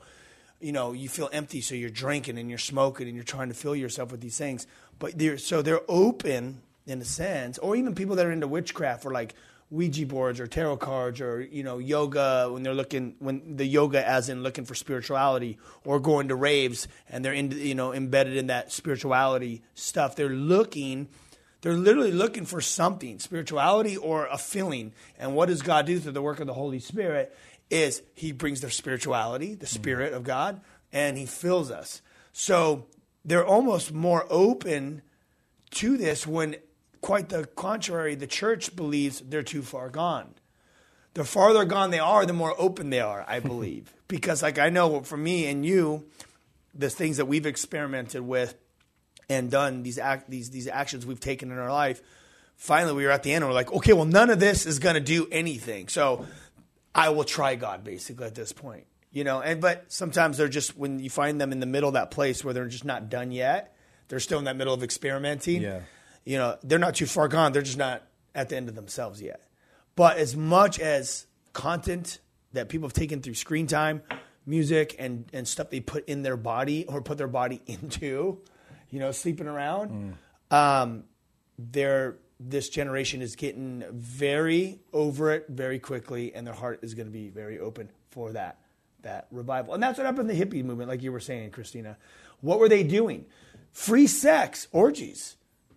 [0.59, 3.53] you know, you feel empty, so you're drinking and you're smoking and you're trying to
[3.53, 4.65] fill yourself with these things.
[4.99, 9.05] But they're so they're open in a sense, or even people that are into witchcraft
[9.05, 9.35] or like
[9.69, 14.07] Ouija boards or tarot cards or you know yoga when they're looking when the yoga
[14.07, 18.37] as in looking for spirituality or going to raves and they're in you know embedded
[18.37, 20.15] in that spirituality stuff.
[20.15, 21.09] They're looking.
[21.61, 24.93] They're literally looking for something, spirituality or a feeling.
[25.17, 27.35] And what does God do through the work of the Holy Spirit?
[27.69, 29.75] Is He brings their spirituality, the mm-hmm.
[29.75, 30.61] Spirit of God,
[30.93, 32.01] and He fills us.
[32.31, 32.85] So
[33.25, 35.01] they're almost more open
[35.71, 36.55] to this when,
[37.01, 40.35] quite the contrary, the church believes they're too far gone.
[41.15, 43.91] The farther gone they are, the more open they are, I believe.
[44.07, 46.05] because, like, I know for me and you,
[46.73, 48.55] the things that we've experimented with
[49.29, 52.01] and done these act these these actions we've taken in our life.
[52.55, 54.79] Finally, we were at the end and we're like, okay, well, none of this is
[54.79, 55.87] going to do anything.
[55.87, 56.25] So
[56.95, 59.41] I will try God basically at this point, you know.
[59.41, 62.43] And but sometimes they're just when you find them in the middle of that place
[62.43, 63.75] where they're just not done yet.
[64.07, 65.61] They're still in that middle of experimenting.
[65.61, 65.81] Yeah.
[66.25, 67.51] You know, they're not too far gone.
[67.51, 69.41] They're just not at the end of themselves yet.
[69.95, 72.19] But as much as content
[72.53, 74.01] that people have taken through screen time,
[74.45, 78.39] music, and, and stuff they put in their body or put their body into,
[78.97, 80.17] you know, sleeping around,
[80.49, 81.03] um,
[81.59, 87.05] they're, this generation is getting very over it very quickly, and their heart is going
[87.05, 88.57] to be very open for that
[89.03, 89.75] that revival.
[89.75, 91.95] And that's what happened in the hippie movement, like you were saying, Christina.
[92.41, 93.25] What were they doing?
[93.71, 95.35] Free sex, orgies.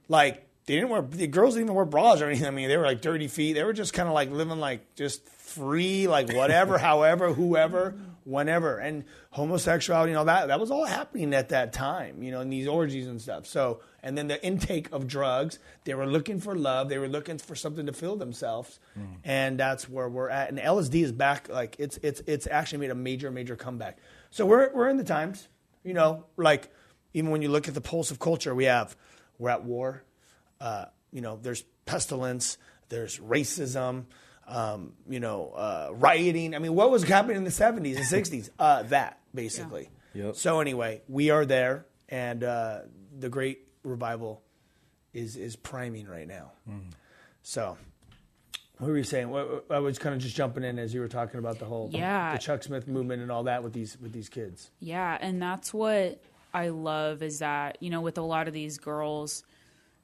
[0.09, 2.47] Like they didn't wear the girls didn't even wear bras or anything.
[2.47, 3.53] I mean, they were like dirty feet.
[3.53, 8.79] They were just kind of like living like just free, like whatever, however, whoever, whenever,
[8.79, 12.51] and homosexuality, and all that that was all happening at that time, you know, in
[12.51, 13.47] these orgies and stuff.
[13.47, 17.39] So, and then the intake of drugs, they were looking for love, they were looking
[17.39, 18.79] for something to fill themselves,
[19.25, 20.49] and that's where we're at.
[20.51, 23.99] And LSD is back, like it's it's it's actually made a major major comeback.
[24.31, 25.49] So we're we're in the times,
[25.85, 26.71] you know, like
[27.15, 28.97] even when you look at the pulse of culture, we have
[29.39, 30.05] we're at war.
[30.61, 34.05] Uh, you know, there's pestilence, there's racism,
[34.51, 36.55] um, you know, uh, rioting.
[36.55, 38.51] I mean, what was happening in the 70s and 60s?
[38.59, 39.89] Uh, that, basically.
[40.15, 40.37] Yep.
[40.37, 42.81] So, anyway, we are there, and uh,
[43.19, 44.43] the great revival
[45.15, 46.53] is, is priming right now.
[47.43, 47.79] So,
[48.79, 49.33] what were you saying?
[49.71, 52.33] I was kind of just jumping in as you were talking about the whole Yeah.
[52.33, 54.71] the Chuck Smith movement and all that with these with these kids.
[54.81, 56.21] Yeah, and that's what
[56.53, 59.45] I love is that, you know, with a lot of these girls,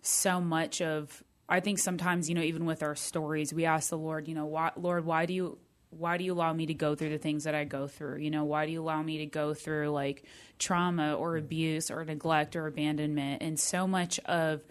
[0.02, 3.98] so much of I think sometimes, you know, even with our stories, we ask the
[3.98, 5.59] Lord, you know, why Lord, why do you
[5.90, 8.18] why do you allow me to go through the things that I go through?
[8.18, 10.24] You know, why do you allow me to go through like
[10.59, 11.44] trauma or mm-hmm.
[11.44, 13.42] abuse or neglect or abandonment?
[13.42, 14.62] And so much of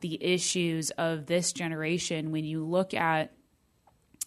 [0.00, 3.32] the issues of this generation, when you look at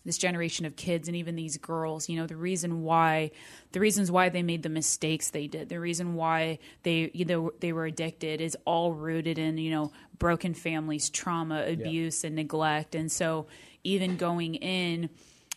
[0.05, 3.31] this generation of kids and even these girls you know the reason why
[3.71, 7.51] the reasons why they made the mistakes they did the reason why they you know
[7.59, 12.95] they were addicted is all rooted in you know broken families trauma abuse and neglect.
[12.95, 13.47] And so
[13.83, 15.09] even going in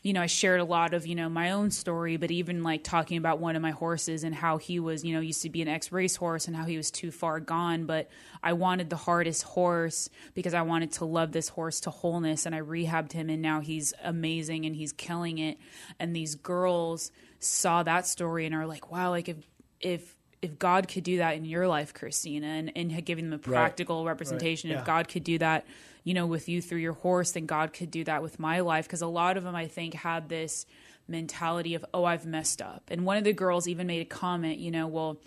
[0.09, 2.83] you know, I shared a lot of, you know, my own story, but even like
[2.83, 5.61] talking about one of my horses and how he was, you know, used to be
[5.61, 7.85] an ex race horse and how he was too far gone.
[7.85, 8.09] But
[8.43, 12.47] I wanted the hardest horse because I wanted to love this horse to wholeness.
[12.47, 15.59] And I rehabbed him and now he's amazing and he's killing it.
[16.01, 19.37] And these girls saw that story and are like, wow, like if,
[19.79, 23.43] if, if God could do that in your life, Christina, and, and giving them a
[23.43, 24.79] practical representation, Yeah.
[24.79, 25.67] if God could do that,
[26.09, 28.87] you know, with you through your horse, then God could do that with my life.
[28.87, 30.65] Because a lot of them, I think, had this
[31.07, 32.85] mentality of, oh, I've messed up.
[32.91, 35.19] And one of the girls even made a comment, you know, well,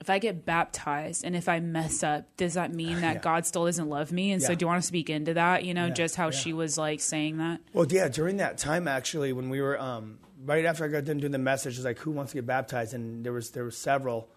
[0.00, 3.20] if I get baptized and if I mess up, does that mean that Yeah.
[3.20, 4.30] God still doesn't love me?
[4.32, 5.64] And so, do you want to speak into that?
[5.64, 6.30] You know, Yeah, just how yeah.
[6.38, 7.60] she was like saying that.
[7.72, 11.18] Well, yeah, during that time, actually, when we were um, right after I got done
[11.18, 13.64] doing the message, it was like, "Who wants to get baptized?" And there was there
[13.64, 14.28] was several,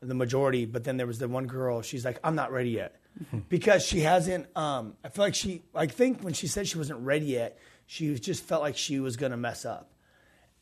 [0.00, 1.82] the majority, but then there was the one girl.
[1.82, 2.99] She's like, "I'm not ready yet,"
[3.48, 4.54] because she hasn't.
[4.56, 5.62] Um, I feel like she.
[5.74, 9.16] I think when she said she wasn't ready yet, she just felt like she was
[9.16, 9.90] gonna mess up,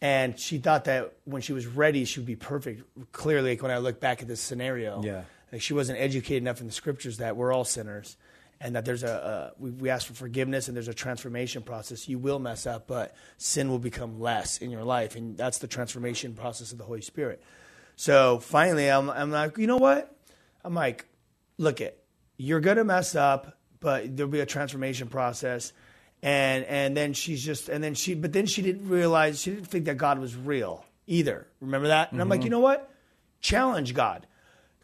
[0.00, 2.82] and she thought that when she was ready, she would be perfect.
[3.12, 5.24] Clearly, like when I look back at this scenario, Yeah.
[5.52, 8.16] like she wasn't educated enough in the scriptures that we're all sinners
[8.60, 12.08] and that there's a, a we, we ask for forgiveness and there's a transformation process
[12.08, 15.68] you will mess up but sin will become less in your life and that's the
[15.68, 17.40] transformation process of the holy spirit
[17.94, 20.12] so finally i'm, I'm like you know what
[20.64, 21.06] i'm like
[21.56, 21.97] look it
[22.38, 25.74] you're gonna mess up but there'll be a transformation process
[26.22, 29.66] and and then she's just and then she but then she didn't realize she didn't
[29.66, 32.90] think that god was real either remember that and i'm like you know what
[33.42, 34.26] challenge god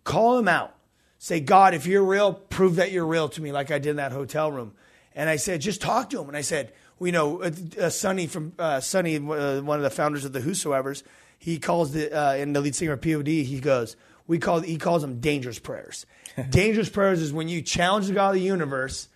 [0.04, 0.74] call him out.
[1.18, 3.96] Say, God, if you're real, prove that you're real to me, like I did in
[3.96, 4.74] that hotel room.
[5.14, 6.28] And I said, just talk to him.
[6.28, 9.82] And I said, well, you know, uh, uh, Sonny from uh, Sonny, uh, one of
[9.82, 11.02] the founders of the Whosoevers,
[11.38, 13.26] he calls the uh, in the lead singer of POD.
[13.26, 16.06] He goes, we call he calls them dangerous prayers.
[16.50, 19.08] dangerous prayers is when you challenge the God of the universe,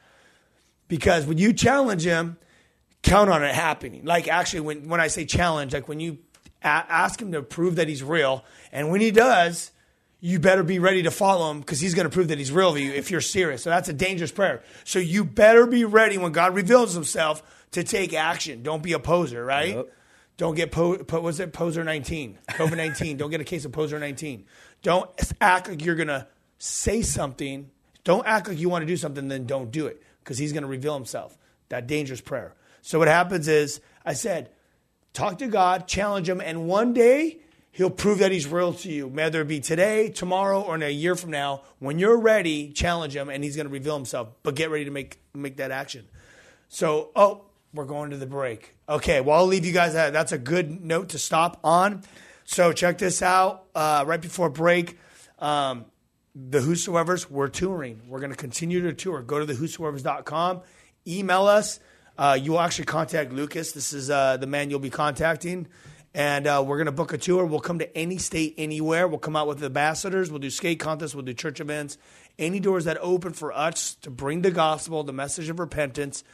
[0.88, 2.36] because when you challenge him,
[3.02, 4.04] count on it happening.
[4.04, 6.18] Like actually, when when I say challenge, like when you
[6.62, 9.70] a- ask him to prove that he's real, and when he does,
[10.20, 12.74] you better be ready to follow him because he's going to prove that he's real
[12.74, 13.62] to you if you're serious.
[13.62, 14.62] So that's a dangerous prayer.
[14.84, 17.42] So you better be ready when God reveals himself
[17.72, 18.62] to take action.
[18.62, 19.76] Don't be a poser, right?
[19.76, 19.92] Yep.
[20.38, 23.16] Don't get po- po- what's it poser 19 COVID 19.
[23.16, 24.46] Don't get a case of poser 19.
[24.82, 25.10] Don't
[25.40, 26.26] act like you're going to
[26.58, 27.70] say something.
[28.04, 30.62] Don't act like you want to do something, then don't do it because he's going
[30.62, 31.36] to reveal himself.
[31.68, 32.54] That dangerous prayer.
[32.80, 34.50] So what happens is I said,
[35.12, 37.38] talk to God, challenge him, and one day
[37.72, 40.90] he'll prove that he's real to you, whether it be today, tomorrow, or in a
[40.90, 41.62] year from now.
[41.78, 44.28] When you're ready, challenge him, and he's going to reveal himself.
[44.42, 46.06] But get ready to make make that action.
[46.68, 47.42] So, oh,
[47.74, 48.74] we're going to the break.
[48.88, 50.12] Okay, well, I'll leave you guys that.
[50.12, 52.02] That's a good note to stop on.
[52.50, 53.66] So, check this out.
[53.74, 54.98] Uh, right before break,
[55.38, 55.84] um,
[56.34, 58.00] the Whosoevers, we're touring.
[58.08, 59.20] We're going to continue to tour.
[59.20, 60.62] Go to the whosoever's.com,
[61.06, 61.78] email us.
[62.16, 63.72] Uh, you will actually contact Lucas.
[63.72, 65.68] This is uh, the man you'll be contacting.
[66.14, 67.44] And uh, we're going to book a tour.
[67.44, 69.06] We'll come to any state, anywhere.
[69.06, 70.30] We'll come out with ambassadors.
[70.30, 71.14] We'll do skate contests.
[71.14, 71.98] We'll do church events.
[72.38, 76.24] Any doors that open for us to bring the gospel, the message of repentance.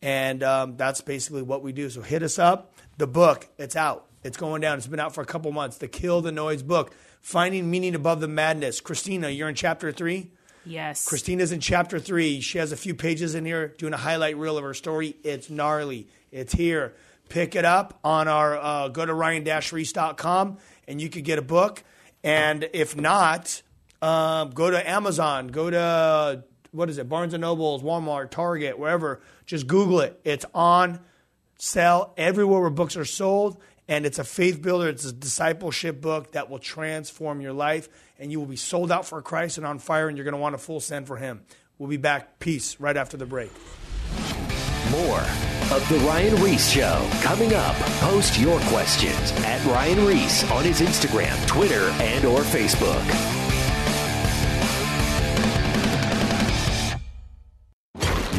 [0.00, 1.90] And um, that's basically what we do.
[1.90, 2.72] So hit us up.
[2.98, 4.05] The book, it's out.
[4.26, 4.78] It's going down.
[4.78, 5.78] It's been out for a couple months.
[5.78, 8.80] The Kill the Noise book, Finding Meaning Above the Madness.
[8.80, 10.32] Christina, you're in chapter three.
[10.64, 11.06] Yes.
[11.06, 12.40] Christina's in chapter three.
[12.40, 15.16] She has a few pages in here doing a highlight reel of her story.
[15.22, 16.08] It's gnarly.
[16.32, 16.94] It's here.
[17.28, 20.58] Pick it up on our, uh, go to ryan-reese.com
[20.88, 21.84] and you could get a book.
[22.24, 23.62] And if not,
[24.02, 29.22] um, go to Amazon, go to, what is it, Barnes & Nobles, Walmart, Target, wherever.
[29.46, 30.20] Just Google it.
[30.24, 30.98] It's on
[31.58, 33.60] sale everywhere where books are sold.
[33.88, 37.88] And it's a faith builder, it's a discipleship book that will transform your life.
[38.18, 40.40] And you will be sold out for Christ and on fire, and you're going to
[40.40, 41.42] want a full send for Him.
[41.78, 42.38] We'll be back.
[42.38, 43.50] Peace right after the break.
[44.90, 45.20] More
[45.72, 47.76] of The Ryan Ries Show coming up.
[48.00, 53.04] Post your questions at Ryan Ries on his Instagram, Twitter, and or Facebook.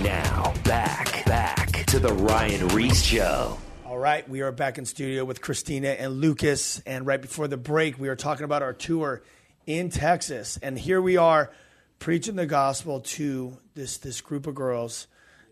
[0.03, 3.57] Now, back, back to The Ryan Ries Show.
[3.97, 6.83] All right, we are back in studio with Christina and Lucas.
[6.85, 9.23] And right before the break, we were talking about our tour
[9.65, 10.59] in Texas.
[10.61, 11.51] And here we are
[11.97, 15.07] preaching the gospel to this, this group of girls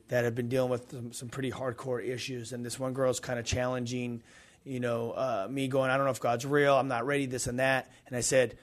[0.10, 2.54] that have been dealing with some, some pretty hardcore issues.
[2.54, 4.22] And this one girl is kind of challenging,
[4.64, 6.76] you know, uh, me going, I don't know if God's real.
[6.76, 7.92] I'm not ready, this and that.
[8.06, 8.60] And I said,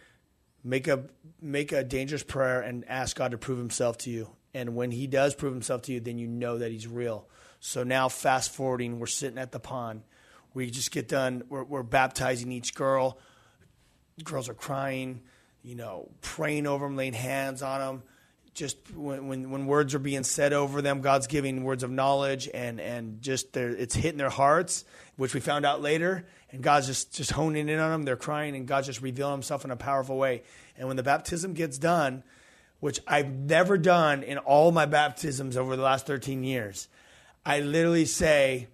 [0.62, 1.06] make a
[1.40, 4.30] make a dangerous prayer and ask God to prove Himself to you.
[4.54, 7.26] And when He does prove Himself to you, then you know that He's real.
[7.60, 10.02] So now, fast forwarding, we're sitting at the pond.
[10.54, 11.44] We just get done.
[11.48, 13.18] We're, we're baptizing each girl.
[14.22, 15.22] Girls are crying,
[15.62, 18.02] you know, praying over them, laying hands on them.
[18.54, 22.50] Just when, when, when words are being said over them, God's giving words of knowledge,
[22.52, 24.84] and and just it's hitting their hearts,
[25.16, 26.26] which we found out later.
[26.50, 28.02] And God's just just honing in on them.
[28.02, 30.42] They're crying, and God's just revealing Himself in a powerful way.
[30.76, 32.24] And when the baptism gets done,
[32.82, 36.88] which I've never done in all my baptisms over the last 13 years.
[37.46, 38.66] I literally say,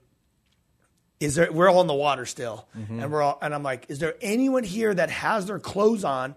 [1.20, 3.00] is there we're all in the water still mm-hmm.
[3.00, 6.36] and we're all and I'm like, is there anyone here that has their clothes on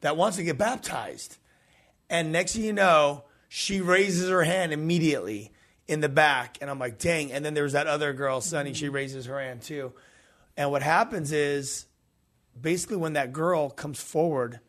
[0.00, 1.38] that wants to get baptized?
[2.08, 5.50] And next thing you know, she raises her hand immediately
[5.88, 7.32] in the back and I'm like, dang.
[7.32, 8.94] And then there's that other girl, Sunny, she mm-hmm.
[8.94, 9.92] raises her hand too.
[10.56, 11.86] And what happens is
[12.58, 14.60] basically when that girl comes forward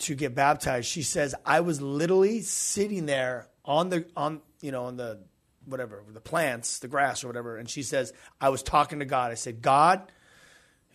[0.00, 4.84] to get baptized, she says, I was literally sitting there on the on you know
[4.84, 5.20] on the
[5.66, 9.30] whatever the plants, the grass or whatever, and she says, I was talking to God.
[9.30, 10.10] I said, God,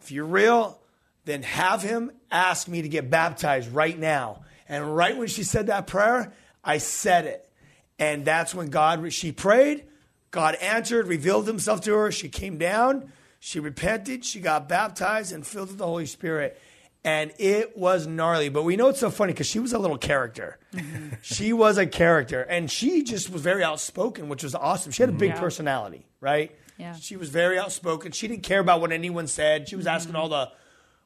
[0.01, 0.79] if you're real,
[1.25, 4.41] then have him ask me to get baptized right now.
[4.67, 6.33] And right when she said that prayer,
[6.63, 7.49] I said it.
[7.97, 9.85] And that's when God she prayed,
[10.31, 12.11] God answered, revealed himself to her.
[12.11, 16.59] She came down, she repented, she got baptized and filled with the Holy Spirit.
[17.05, 18.49] And it was gnarly.
[18.49, 20.57] But we know it's so funny because she was a little character.
[20.73, 21.15] Mm-hmm.
[21.21, 22.41] she was a character.
[22.41, 24.91] And she just was very outspoken, which was awesome.
[24.91, 25.39] She had a big Yeah.
[25.39, 26.53] personality, right?
[26.77, 26.95] Yeah.
[26.95, 28.11] She was very outspoken.
[28.11, 29.69] She didn't care about what anyone said.
[29.69, 30.51] She was asking all mm-hmm.
[30.51, 30.57] the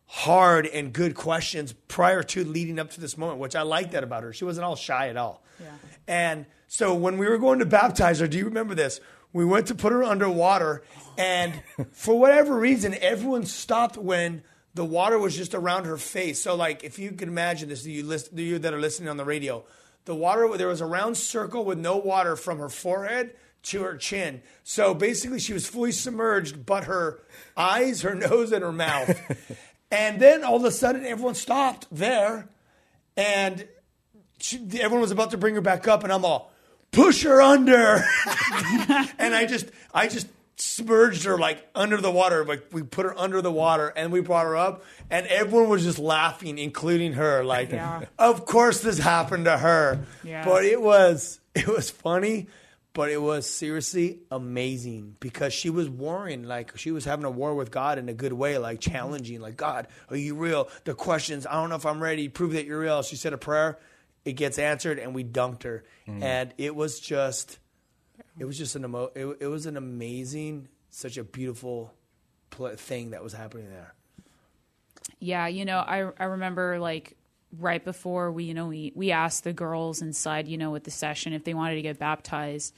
[0.05, 4.03] hard and good questions prior to leading up to this moment, which I like that
[4.03, 4.33] about her.
[4.33, 5.43] She wasn't all shy at all.
[5.59, 5.67] Yeah.
[6.07, 9.01] And so when we were going to baptize her, do you remember this?
[9.33, 10.81] We went to put her underwater,
[11.17, 11.53] and
[11.91, 14.41] for whatever reason, everyone stopped when
[14.73, 16.41] the water was just around her face.
[16.41, 19.25] So, like, if you can imagine this, you, list, you that are listening on the
[19.25, 19.63] radio,
[20.05, 23.97] the water, there was a round circle with no water from her forehead to her
[23.97, 24.41] chin.
[24.63, 27.19] So basically, she was fully submerged, but her
[27.57, 29.19] eyes, her nose, and her mouth.
[29.91, 32.47] and then all of a sudden, everyone stopped there,
[33.17, 33.67] and
[34.39, 36.51] she, everyone was about to bring her back up, and I'm all,
[36.91, 37.75] push her under.
[39.19, 40.27] and I just, I just
[40.79, 42.43] submerged her like under the water.
[42.45, 45.83] Like we put her under the water and we brought her up, and everyone was
[45.83, 47.43] just laughing, including her.
[47.43, 48.05] Like, Yeah.
[48.17, 49.99] of course this happened to her.
[50.23, 50.45] Yeah.
[50.45, 52.47] But it was, it was funny.
[52.91, 57.53] But it was seriously amazing because she was warring, like she was having a war
[57.53, 60.67] with God in a good way, like challenging, like God, are you real?
[60.85, 62.29] The questions, I don't know if I'm ready.
[62.29, 63.03] Prove that you're real.
[63.03, 63.77] She said a prayer,
[64.25, 66.21] it gets answered, and we dunked her, mm.
[66.23, 67.59] and it was just,
[68.39, 71.93] it was just an emo- it, it was an amazing, such a beautiful
[72.49, 73.93] pl- thing that was happening there.
[75.19, 77.17] Yeah, you know, I I remember like
[77.57, 80.91] right before we, you know, we we asked the girls inside, you know, with the
[80.91, 82.73] session if they wanted to get baptized.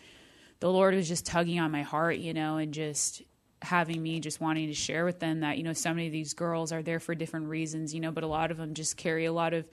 [0.59, 3.24] The Lord was just tugging on my heart, you know, and just
[3.64, 6.34] having me just wanting to share with them that, you know, so many of these
[6.34, 9.26] girls are there for different reasons, you know, but a lot of them just carry
[9.26, 9.66] a lot of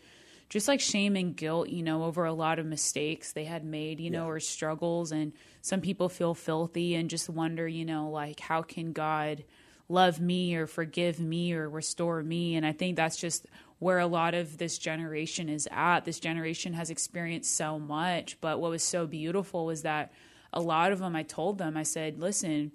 [0.48, 4.00] just like shame and guilt, you know, over a lot of mistakes they had made,
[4.00, 5.32] you know, or struggles and
[5.68, 9.44] some people feel filthy and just wonder, you know, like how can God
[9.88, 12.56] love me or forgive me or restore me.
[12.56, 13.46] And I think that's just
[13.78, 16.04] where a lot of this generation is at.
[16.04, 18.40] This generation has experienced so much.
[18.40, 20.12] But what was so beautiful was that
[20.52, 22.72] a lot of them, I told them, I said, listen,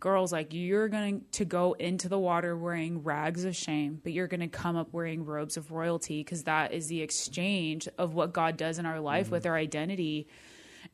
[0.00, 4.28] girls like you're going to go into the water wearing rags of shame but you're
[4.28, 8.32] going to come up wearing robes of royalty because that is the exchange of what
[8.32, 9.32] god does in our life mm-hmm.
[9.34, 10.28] with our identity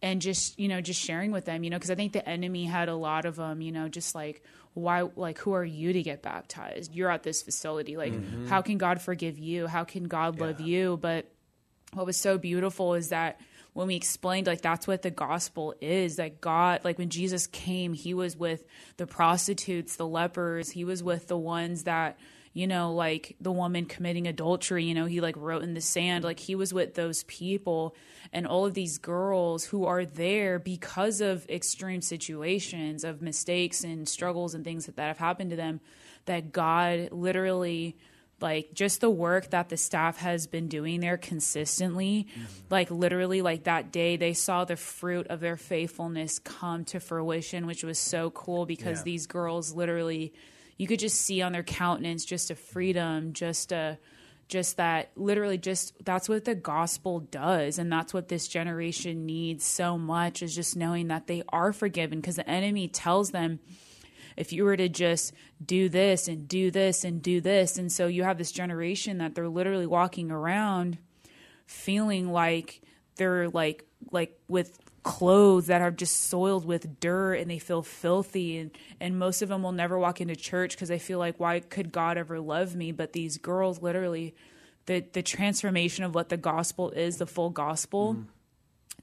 [0.04, 2.64] and just you know just sharing with them you know because i think the enemy
[2.66, 4.42] had a lot of them you know just like
[4.74, 6.94] why like who are you to get baptized?
[6.94, 7.96] You're at this facility.
[7.96, 8.48] Like mm-hmm.
[8.48, 9.66] how can god forgive you?
[9.66, 10.46] How can god yeah.
[10.46, 10.98] love you?
[11.00, 11.30] But
[11.92, 13.40] what was so beautiful is that
[13.72, 17.92] when we explained like that's what the gospel is that God like when Jesus came
[17.92, 18.64] he was with
[18.96, 20.70] the prostitutes the lepers.
[20.70, 22.18] He was with the ones that
[22.54, 26.24] you know like the woman committing adultery you know he like wrote in the sand
[26.24, 27.94] like he was with those people
[28.32, 34.08] and all of these girls who are there because of extreme situations of mistakes and
[34.08, 35.80] struggles and things that, that have happened to them
[36.24, 37.96] that God literally
[38.40, 42.44] like just the work that the staff has been doing there consistently mm-hmm.
[42.70, 47.66] like literally like that day they saw the fruit of their faithfulness come to fruition
[47.66, 49.04] which was so cool because yeah.
[49.04, 50.32] these girls literally
[50.76, 53.98] you could just see on their countenance just a freedom just a
[54.46, 59.64] just that literally just that's what the gospel does and that's what this generation needs
[59.64, 63.58] so much is just knowing that they are forgiven because the enemy tells them
[64.36, 65.32] if you were to just
[65.64, 67.78] do this and do this and do this.
[67.78, 70.98] And so you have this generation that they're literally walking around
[71.66, 72.82] feeling like
[73.16, 78.58] they're like like with clothes that are just soiled with dirt and they feel filthy
[78.58, 81.60] and and most of them will never walk into church because they feel like why
[81.60, 84.34] could God ever love me but these girls literally
[84.86, 88.24] the the transformation of what the gospel is the full gospel mm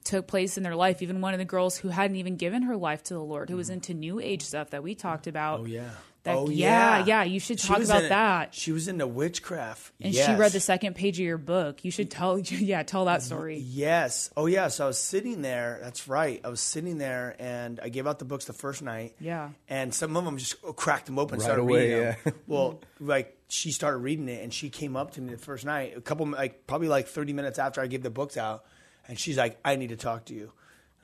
[0.04, 1.02] took place in their life.
[1.02, 3.56] Even one of the girls who hadn't even given her life to the Lord, who
[3.56, 3.74] was mm.
[3.74, 5.60] into New Age stuff that we talked about.
[5.60, 5.90] Oh yeah.
[6.24, 7.22] That, oh yeah, yeah, yeah.
[7.24, 8.54] You should talk about in, that.
[8.54, 10.26] She was into witchcraft, and yes.
[10.26, 11.84] she read the second page of your book.
[11.84, 13.58] You should tell, yeah, tell that story.
[13.58, 14.30] Yes.
[14.36, 14.68] Oh yeah.
[14.68, 15.80] So I was sitting there.
[15.82, 16.40] That's right.
[16.44, 19.16] I was sitting there, and I gave out the books the first night.
[19.18, 19.50] Yeah.
[19.68, 22.14] And some of them just cracked them open, right started away, reading yeah.
[22.24, 22.34] them.
[22.46, 25.96] Well, like she started reading it, and she came up to me the first night,
[25.96, 28.64] a couple, like probably like thirty minutes after I gave the books out,
[29.08, 30.52] and she's like, "I need to talk to you."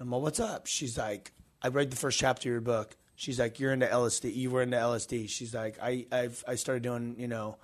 [0.01, 0.67] I'm like, what's up?
[0.67, 2.97] She's like, I read the first chapter of your book.
[3.19, 4.33] She's like, you're into LSD.
[4.33, 5.29] You were into LSD.
[5.29, 7.57] She's like, I I've, I started doing, you know,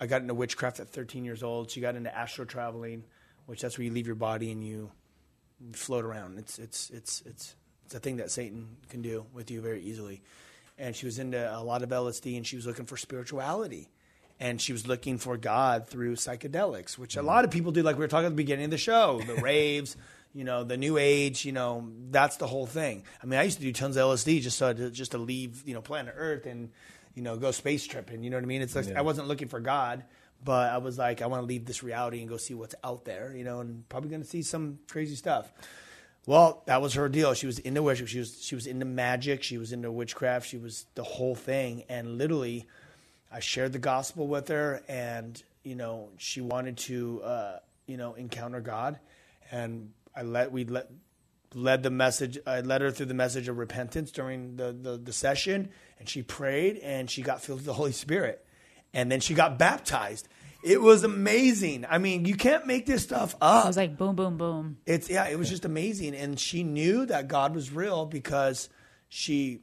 [0.00, 1.68] I got into witchcraft at 13 years old.
[1.68, 3.02] She got into astral traveling,
[3.46, 4.92] which that's where you leave your body and you
[5.72, 6.38] float around.
[6.38, 7.56] It's it's it's it's
[7.86, 10.22] it's a thing that Satan can do with you very easily.
[10.78, 13.90] And she was into a lot of LSD, and she was looking for spirituality
[14.38, 17.26] and she was looking for God through psychedelics, which a mm-hmm.
[17.26, 17.82] lot of people do.
[17.82, 19.96] Like we were talking at the beginning of the show, the raves,
[20.34, 23.04] you know, the new age, you know, that's the whole thing.
[23.22, 25.62] I mean, I used to do tons of LSD just so to, just to leave,
[25.66, 26.70] you know, planet Earth and,
[27.14, 28.22] you know, go space tripping.
[28.22, 28.62] You know what I mean?
[28.62, 28.98] It's like yeah.
[28.98, 30.04] I wasn't looking for God,
[30.44, 33.04] but I was like, I want to leave this reality and go see what's out
[33.04, 35.52] there, you know, and probably going to see some crazy stuff.
[36.26, 37.34] Well, that was her deal.
[37.34, 38.12] She was into witchcraft.
[38.12, 39.42] She was she was into magic.
[39.42, 40.46] She was into witchcraft.
[40.46, 41.84] She was the whole thing.
[41.88, 42.66] And literally,
[43.32, 48.14] I shared the gospel with her, and you know, she wanted to, uh, you know,
[48.14, 48.98] encounter God.
[49.50, 50.90] And I let we let
[51.54, 52.38] led the message.
[52.46, 56.22] I led her through the message of repentance during the, the, the session, and she
[56.22, 58.44] prayed and she got filled with the Holy Spirit,
[58.92, 60.28] and then she got baptized.
[60.62, 61.86] It was amazing.
[61.88, 63.64] I mean, you can't make this stuff up.
[63.64, 64.78] It was like boom, boom, boom.
[64.86, 68.68] It's yeah, it was just amazing, and she knew that God was real because
[69.08, 69.62] she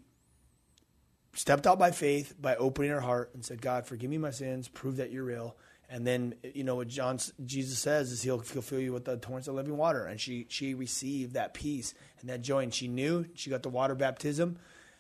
[1.34, 4.68] stepped out by faith by opening her heart and said, "God, forgive me my sins.
[4.68, 5.56] Prove that you're real."
[5.90, 9.16] And then you know what John Jesus says is he'll, he'll fill you with the
[9.16, 10.06] torrents of living water.
[10.06, 13.70] And she she received that peace and that joy, and she knew she got the
[13.70, 14.58] water baptism,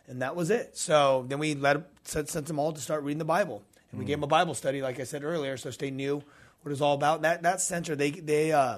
[0.07, 0.77] and that was it.
[0.77, 4.05] So then we let sent, sent them all to start reading the Bible, and we
[4.05, 4.07] mm.
[4.07, 6.23] gave them a Bible study, like I said earlier, so they knew
[6.61, 7.21] what it's all about.
[7.21, 8.77] That that center they they uh,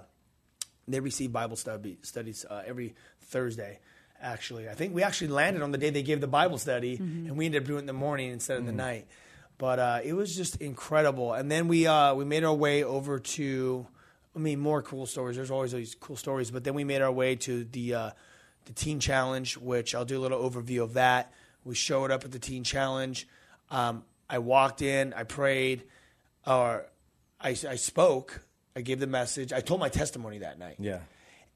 [0.87, 3.79] they receive Bible study studies uh, every Thursday.
[4.21, 7.27] Actually, I think we actually landed on the day they gave the Bible study, mm-hmm.
[7.27, 8.75] and we ended up doing it in the morning instead of mm-hmm.
[8.75, 9.07] the night.
[9.59, 11.33] But uh, it was just incredible.
[11.33, 13.85] And then we uh, we made our way over to,
[14.35, 15.35] I mean, more cool stories.
[15.35, 16.49] There's always these cool stories.
[16.49, 18.11] But then we made our way to the uh,
[18.65, 21.33] the Teen Challenge, which I'll do a little overview of that.
[21.65, 23.27] We showed up at the Teen Challenge.
[23.69, 25.83] Um, I walked in, I prayed,
[26.47, 26.85] or
[27.41, 28.41] I, I spoke.
[28.77, 29.51] I gave the message.
[29.51, 30.75] I told my testimony that night.
[30.79, 30.99] Yeah.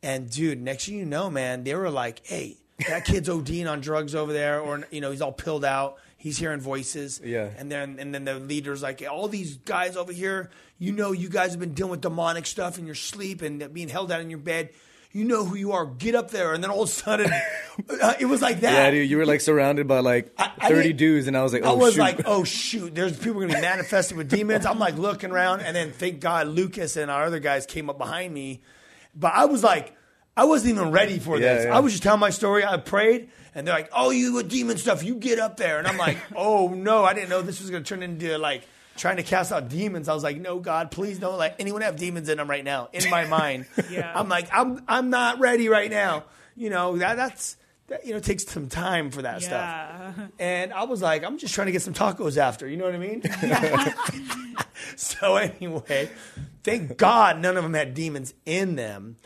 [0.01, 2.57] And dude, next thing you know, man, they were like, "Hey,
[2.89, 6.37] that kid's ODing on drugs over there, or you know, he's all pilled out." He's
[6.37, 7.19] hearing voices.
[7.21, 7.49] Yeah.
[7.57, 10.49] And then and then the leader's like, all these guys over here,
[10.79, 13.89] you know, you guys have been dealing with demonic stuff in your sleep and being
[13.89, 14.69] held down in your bed.
[15.11, 15.85] You know who you are.
[15.85, 16.53] Get up there.
[16.53, 17.29] And then all of a sudden,
[18.01, 18.71] uh, it was like that.
[18.71, 21.51] Yeah, dude, you were like surrounded by like I, I 30 dudes, and I was
[21.51, 21.99] like, oh, I was shoot.
[21.99, 22.95] like, oh, shoot.
[22.95, 24.65] There's people going to be manifesting with demons.
[24.65, 27.97] I'm like looking around, and then thank God Lucas and our other guys came up
[27.97, 28.61] behind me.
[29.13, 29.95] But I was like,
[30.35, 31.65] I wasn't even ready for Yeah, this.
[31.65, 31.75] yeah.
[31.77, 32.65] I was just telling my story.
[32.65, 35.03] I prayed, and they're like, "Oh, you with demon stuff?
[35.03, 37.83] You get up there." And I'm like, "Oh no, I didn't know this was going
[37.83, 38.67] to turn into like
[38.97, 41.95] trying to cast out demons." I was like, "No, God, please don't let anyone have
[41.97, 44.11] demons in them right now." In my mind, Yeah.
[44.15, 46.23] I'm like, "I'm I'm not ready right now."
[46.55, 47.57] You know that that's
[47.89, 50.15] that you know takes some time for that stuff.
[50.39, 52.67] And I was like, I'm just trying to get some tacos after.
[52.67, 53.21] You know what I mean?
[54.95, 56.09] so anyway,
[56.63, 59.17] thank God none of them had demons in them.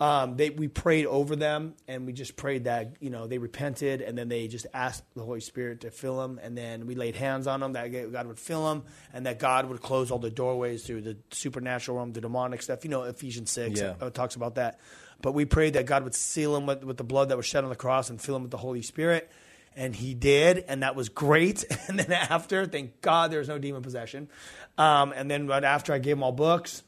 [0.00, 4.00] Um, they, we prayed over them, and we just prayed that you know they repented,
[4.02, 7.14] and then they just asked the Holy Spirit to fill them, and then we laid
[7.14, 10.30] hands on them that God would fill them, and that God would close all the
[10.30, 12.84] doorways through the supernatural realm, the demonic stuff.
[12.84, 13.94] You know, Ephesians six Yeah.
[14.00, 14.80] uh, talks about that.
[15.22, 17.62] But we prayed that God would seal them with, with the blood that was shed
[17.64, 19.30] on the cross and fill them with the Holy Spirit.
[19.76, 21.64] And he did, and that was great.
[21.88, 24.28] And then after, thank God there was no demon possession.
[24.76, 26.82] Um, and then right after, I gave them all books,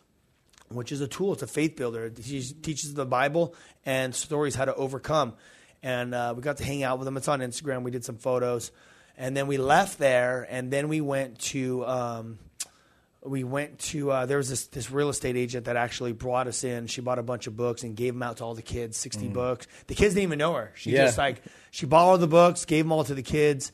[0.69, 1.33] which is a tool.
[1.33, 2.13] It's a faith builder.
[2.23, 3.55] He teaches- the Bible
[3.85, 5.35] and stories how to overcome.
[5.83, 7.17] And uh, we got to hang out with him.
[7.17, 7.83] It's on Instagram.
[7.83, 8.73] We did some photos.
[9.17, 11.87] And then we left there, and then we went to.
[11.87, 12.39] Um,
[13.25, 16.63] we went to uh, there was this this real estate agent that actually brought us
[16.65, 16.87] in.
[16.87, 19.29] She bought a bunch of books and gave them out to all the kids, 60
[19.29, 19.67] books.
[19.89, 20.71] The kids didn't even know her.
[20.77, 21.07] She Yeah.
[21.07, 23.73] just like she bought all the books, gave them all to the kids,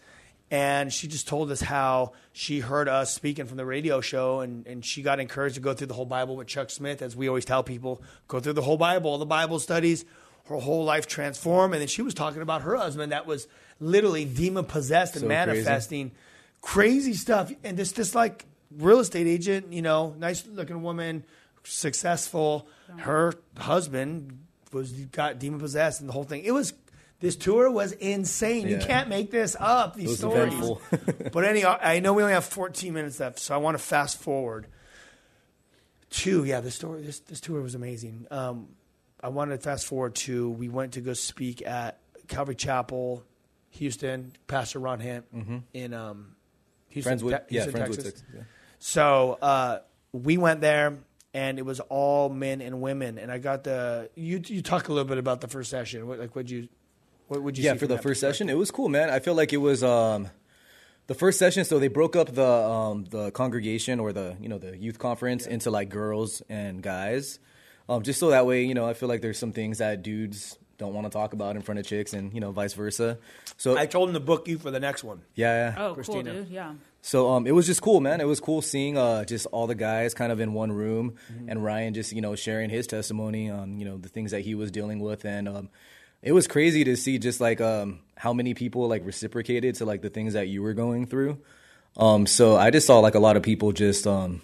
[0.52, 4.66] and she just told us how she heard us speaking from the radio show, and
[4.66, 7.26] and she got encouraged to go through the whole Bible with Chuck Smith, as we
[7.26, 10.04] always tell people, go through the whole Bible, all the Bible studies.
[10.46, 13.48] Her whole life transformed, and then she was talking about her husband that was
[13.80, 15.46] literally demon possessed and So crazy.
[15.46, 16.12] manifesting
[16.60, 18.44] crazy stuff and this this like
[18.76, 21.24] real estate agent you know nice looking woman
[21.64, 26.72] successful her husband was got demon possessed and the whole thing it was
[27.22, 30.54] this tour was insane you can't make this up these stories
[31.32, 34.20] but anyhow i know we only have 14 minutes left so i want to fast
[34.20, 34.66] forward
[36.10, 38.68] to yeah this story this, this tour was amazing um,
[39.22, 41.98] i wanted to fast forward to we went to go speak at
[42.28, 43.24] calvary chapel
[43.70, 45.24] houston pastor ron hint
[45.72, 46.34] in um,
[46.92, 48.22] Houston, Friends with Te- yeah, Houston, Friendswood Texas.
[48.34, 48.40] Yeah.
[48.78, 49.78] So uh,
[50.12, 50.98] we went there,
[51.32, 53.18] and it was all men and women.
[53.18, 54.42] And I got the you.
[54.44, 56.06] You talk a little bit about the first session.
[56.06, 56.68] What like what you
[57.32, 59.34] what would you yeah see for the first session it was cool man i feel
[59.34, 60.28] like it was um
[61.06, 64.58] the first session so they broke up the um the congregation or the you know
[64.58, 67.38] the youth conference into like girls and guys
[67.88, 70.58] um just so that way you know i feel like there's some things that dudes
[70.78, 73.18] don't want to talk about in front of chicks and you know vice versa
[73.56, 75.22] so I told him to book you for the next one.
[75.36, 75.84] yeah, yeah.
[75.84, 76.32] Oh, Christina.
[76.32, 76.50] cool, dude.
[76.50, 76.72] Yeah.
[77.00, 78.20] So um, it was just cool, man.
[78.20, 81.48] It was cool seeing uh, just all the guys kind of in one room, Mm-hmm.
[81.48, 84.56] and Ryan just you know sharing his testimony on you know the things that he
[84.56, 85.68] was dealing with, and um,
[86.22, 90.02] it was crazy to see just like um, how many people like reciprocated to like
[90.02, 91.38] the things that you were going through.
[91.96, 94.40] Um, so I just saw like a lot of people just um,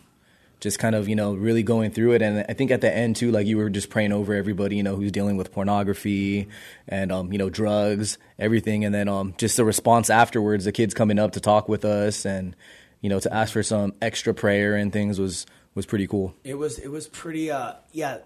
[0.61, 3.17] just kind of you know really going through it, and I think at the end
[3.17, 6.49] too, like you were just praying over everybody you know who's dealing with pornography
[6.89, 10.95] and um, you know drugs, everything, and then um, just the response afterwards, the kids
[10.95, 12.57] coming up to talk with us and
[13.01, 16.35] you know to ask for some extra prayer and things was was pretty cool.
[16.43, 18.19] It was it was pretty uh yeah.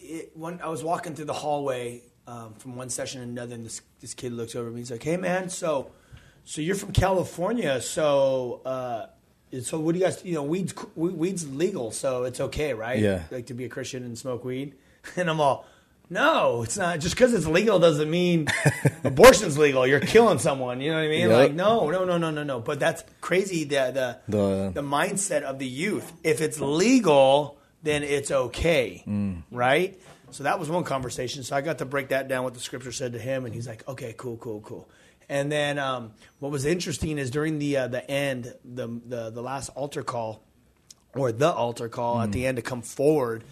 [0.00, 3.64] It, when I was walking through the hallway um, from one session to another, and
[3.64, 4.80] this this kid looks over at me.
[4.80, 5.90] He's like, "Hey man, so
[6.44, 9.06] so you're from California, so uh,
[9.62, 10.22] so what do you guys?
[10.24, 12.98] You know, weed's weed's legal, so it's okay, right?
[13.00, 13.22] Yeah.
[13.30, 14.74] like to be a Christian and smoke weed."
[15.16, 15.64] And I'm all,
[16.10, 17.00] "No, it's not.
[17.00, 18.46] Just because it's legal doesn't mean
[19.04, 19.86] abortion's legal.
[19.86, 20.80] You're killing someone.
[20.82, 21.28] You know what I mean?
[21.30, 21.38] Yep.
[21.38, 22.60] Like, no, no, no, no, no, no.
[22.60, 23.64] But that's crazy.
[23.64, 26.12] The the The- the mindset of the youth.
[26.22, 29.02] If it's legal, then it's okay,
[29.50, 29.98] right?
[30.30, 31.42] So that was one conversation.
[31.42, 33.66] So I got to break that down what the scripture said to him, and he's
[33.66, 34.88] like, "Okay, cool, cool, cool."
[35.28, 39.42] And then um, what was interesting is during the uh, the end, the, the the
[39.42, 40.42] last altar call,
[41.14, 43.44] or the altar call at the end to come forward.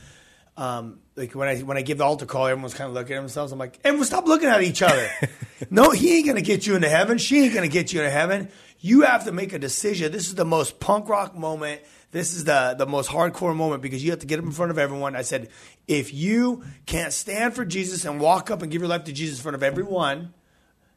[0.56, 3.20] Um, like when I when I give the altar call, everyone's kind of looking at
[3.20, 3.52] themselves.
[3.52, 5.08] I'm like, everyone, stop looking at each other.
[5.70, 7.18] no, he ain't gonna get you into heaven.
[7.18, 8.48] She ain't gonna get you into heaven.
[8.80, 10.12] You have to make a decision.
[10.12, 11.82] This is the most punk rock moment.
[12.16, 14.70] This is the the most hardcore moment because you have to get up in front
[14.70, 15.14] of everyone.
[15.14, 15.50] I said,
[15.86, 19.38] if you can't stand for Jesus and walk up and give your life to Jesus
[19.38, 20.32] in front of everyone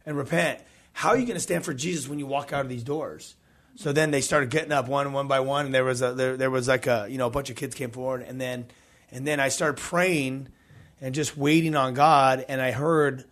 [0.05, 0.61] and repent,
[0.93, 3.36] how are you going to stand for Jesus when you walk out of these doors?
[3.76, 6.38] So then they started getting up one one by one, and there was a there,
[6.38, 8.67] there was like a you know a bunch of kids came forward, and then
[9.11, 10.47] and then I started praying
[11.01, 13.26] and just waiting on God, and I heard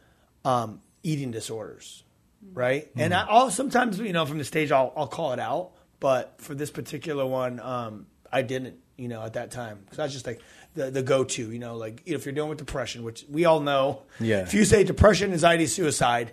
[0.43, 2.03] um, eating disorders,
[2.51, 2.91] right?
[2.97, 6.35] And I, I'll sometimes you know from the stage I'll I'll call it out, but
[6.39, 10.13] for this particular one, um, I didn't, you know, at that time because I was
[10.13, 10.41] just like
[10.75, 13.59] the the go to, you know, like if you're dealing with depression, which we all
[13.59, 14.41] know, Yeah.
[14.41, 16.31] If you say depression, anxiety, suicide,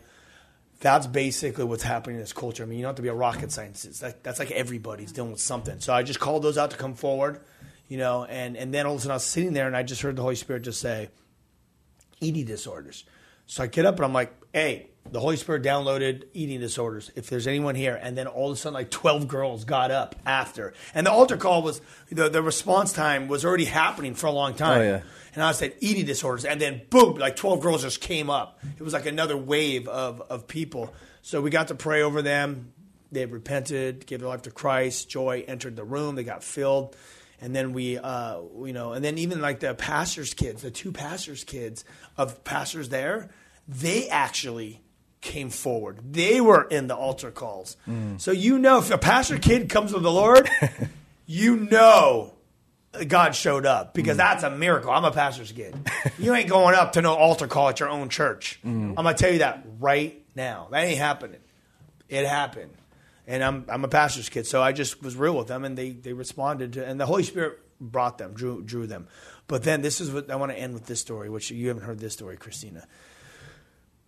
[0.81, 2.63] that's basically what's happening in this culture.
[2.63, 4.03] I mean, you don't have to be a rocket scientist.
[4.03, 5.81] Like, that's like everybody's dealing with something.
[5.81, 7.41] So I just called those out to come forward,
[7.89, 9.83] you know, and, and then all of a sudden I was sitting there and I
[9.83, 11.09] just heard the Holy Spirit just say,
[12.21, 13.05] eating disorders.
[13.47, 17.11] So I get up and I'm like, hey, the Holy Spirit downloaded eating disorders.
[17.15, 20.17] If there's anyone here, and then all of a sudden, like 12 girls got up
[20.27, 21.81] after, and the altar call was
[22.11, 24.81] the, the response time was already happening for a long time.
[24.81, 25.03] Oh, yeah.
[25.35, 28.61] And I said eating disorders, and then boom, like 12 girls just came up.
[28.79, 30.95] It was like another wave of of people.
[31.23, 32.73] So we got to pray over them.
[33.11, 35.09] They repented, gave their life to Christ.
[35.09, 36.15] Joy entered the room.
[36.15, 36.97] They got filled
[37.41, 40.93] and then we uh, you know and then even like the pastors kids the two
[40.93, 41.85] pastors kids
[42.17, 43.29] of pastors there
[43.67, 44.84] they actually
[45.25, 45.99] came forward.
[46.13, 47.77] They were in the altar calls.
[48.19, 50.49] So you know if a pastor kid comes to the lord
[51.27, 52.35] you know
[53.09, 54.19] god showed up because mm.
[54.19, 54.91] that's a miracle.
[54.91, 55.75] I'm a pastor's kid.
[56.19, 58.61] You ain't going up to no altar call at your own church.
[58.65, 58.91] Mm.
[58.91, 60.69] I'm gonna tell you that right now.
[60.71, 61.41] That ain't happening.
[62.09, 62.71] It happened.
[63.27, 65.91] And I'm I'm a pastor's kid, so I just was real with them, and they
[65.91, 69.09] they responded to, and the Holy Spirit brought them, drew drew them.
[69.47, 71.85] But then this is what I want to end with this story, which you haven't
[71.85, 72.87] heard this story, Christina.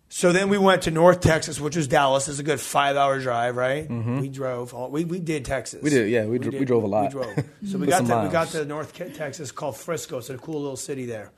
[0.08, 2.28] So then we went to North Texas, which was Dallas.
[2.28, 3.90] It's a good five hour drive, right?
[3.90, 4.72] We drove.
[4.72, 5.82] All, we we did Texas.
[5.82, 7.04] We did, yeah, we dro- we drove a lot.
[7.04, 7.44] We drove.
[7.66, 10.18] So we got to, we got to North Texas called Frisco.
[10.18, 11.32] It's a cool little city there.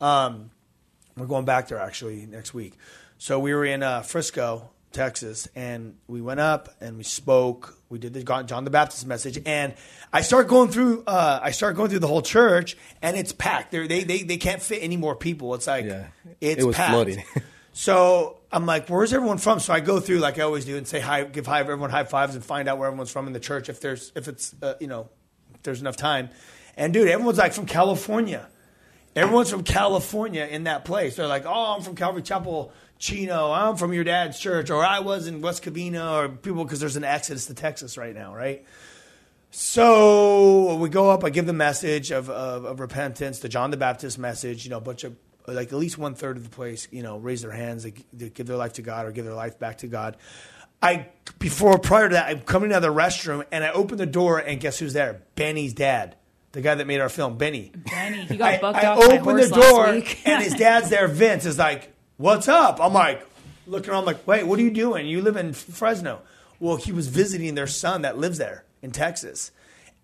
[0.00, 0.50] Um,
[1.16, 2.74] we're going back there actually next week.
[3.18, 7.76] So we were in uh, Frisco, Texas, and we went up and we spoke.
[7.88, 9.74] We did the John John the Baptist message, and
[10.12, 11.04] I start going through.
[11.06, 13.70] Uh, I start going through the whole church, and it's packed.
[13.70, 15.54] They're, they they they can't fit any more people.
[15.54, 16.08] It's like Yeah.
[16.40, 16.92] it's It was packed.
[16.92, 17.22] flooded.
[17.78, 19.60] So I'm like, where's everyone from?
[19.60, 22.02] So I go through like I always do and say hi, give hi everyone high
[22.02, 24.74] fives and find out where everyone's from in the church if there's if it's uh,
[24.80, 25.08] you know
[25.54, 26.28] if there's enough time.
[26.76, 28.48] And dude, everyone's like from California.
[29.14, 31.14] Everyone's from California in that place.
[31.14, 33.52] They're like, oh, I'm from Calvary Chapel, Chino.
[33.52, 36.96] I'm from your dad's church, or I was in West Covina, or people because there's
[36.96, 38.66] an exodus to Texas right now, right?
[39.52, 41.22] So we go up.
[41.22, 44.64] I give the message of, of, of repentance, the John the Baptist message.
[44.64, 45.14] You know, a bunch of
[45.54, 48.30] like at least one third of the place, you know, raise their hands, they, they
[48.30, 50.16] give their life to God or give their life back to God.
[50.82, 54.06] I before prior to that, I'm coming out of the restroom and I open the
[54.06, 55.22] door and guess who's there?
[55.34, 56.16] Benny's dad,
[56.52, 57.72] the guy that made our film, Benny.
[57.74, 61.08] Benny, he got I, bucked I off by open the door and his dad's there.
[61.08, 63.26] Vince is like, "What's up?" I'm like,
[63.66, 65.06] looking around, like, "Wait, what are you doing?
[65.06, 66.22] You live in Fresno?"
[66.60, 69.50] Well, he was visiting their son that lives there in Texas,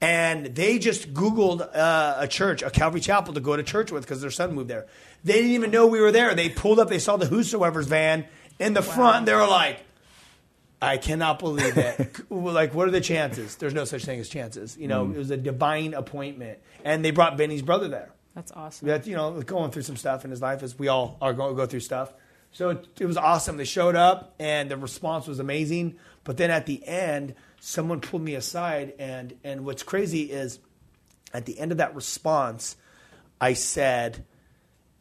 [0.05, 4.03] and they just Googled uh, a church, a Calvary Chapel, to go to church with
[4.03, 4.87] because their son moved there.
[5.25, 6.35] They didn't even know we were there.
[6.35, 8.27] They pulled up, they saw the Whosoevers van
[8.59, 9.17] in the front.
[9.19, 9.81] And they were like,
[10.83, 12.21] I cannot believe it.
[12.31, 13.57] like, what are the chances?
[13.57, 14.77] There's no such thing as chances.
[14.77, 18.11] You know, it was a divine appointment, and they brought Benny's brother there.
[18.35, 18.89] That's awesome.
[18.89, 21.53] That you know, going through some stuff in his life as we all are going
[21.53, 22.13] to go through stuff.
[22.53, 23.57] So it, it was awesome.
[23.57, 25.97] They showed up, and the response was amazing.
[26.25, 27.35] But then at the end,
[27.65, 30.59] someone pulled me aside, and and what's crazy is,
[31.33, 32.77] at the end of that response,
[33.41, 34.25] I said,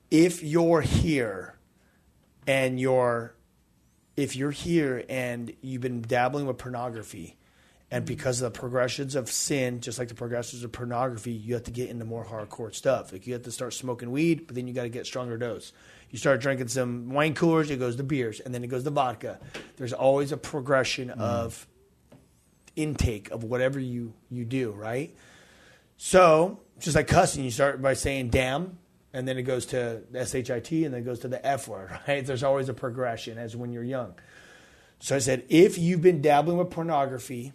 [0.10, 1.58] "If you're here,
[2.48, 3.36] and you're
[4.16, 7.36] if you're here and you've been dabbling with pornography,
[7.92, 8.16] and mm-hmm.
[8.16, 11.72] because of the progressions of sin, just like the progressions of pornography, you have to
[11.72, 13.12] get into more hardcore stuff.
[13.12, 15.74] Like you have to start smoking weed, but then you got to get stronger dose.
[16.12, 18.92] You start drinking some wine coolers, it goes to beers, and then it goes to
[18.92, 19.40] vodka.
[19.78, 21.20] There's always a progression mm-hmm.
[21.20, 21.68] of
[22.76, 25.16] intake of whatever you you do, right?
[25.98, 28.78] So just like cussing, you start by saying damn,
[29.14, 32.26] and then it goes to shit, and then it goes to the f word, right?
[32.26, 34.16] There's always a progression as when you're young.
[35.00, 37.52] So I said, if you've been dabbling with pornography,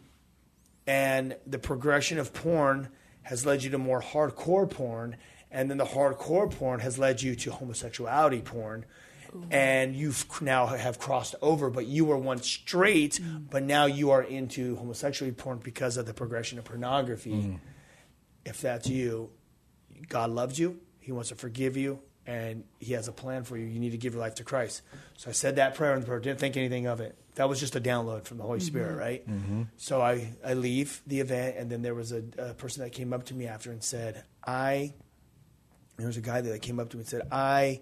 [0.86, 2.88] and the progression of porn
[3.22, 5.16] has led you to more hardcore porn,
[5.50, 8.84] and then the hardcore porn has led you to homosexuality porn.
[9.50, 13.48] And you've now have crossed over, but you were once straight, mm.
[13.50, 17.58] but now you are into homosexuality porn because of the progression of pornography mm.
[18.44, 19.30] if that's you,
[20.08, 20.80] God loves you.
[21.00, 23.66] He wants to forgive you, and He has a plan for you.
[23.66, 24.82] You need to give your life to Christ.
[25.16, 26.20] So I said that prayer in the prayer.
[26.20, 27.16] Didn't think anything of it.
[27.36, 28.66] That was just a download from the Holy mm-hmm.
[28.66, 29.28] Spirit, right?
[29.28, 29.62] Mm-hmm.
[29.76, 33.12] So I, I leave the event, and then there was a, a person that came
[33.12, 34.94] up to me after and said, I,
[35.96, 37.80] there was a guy there that came up to me and said, I,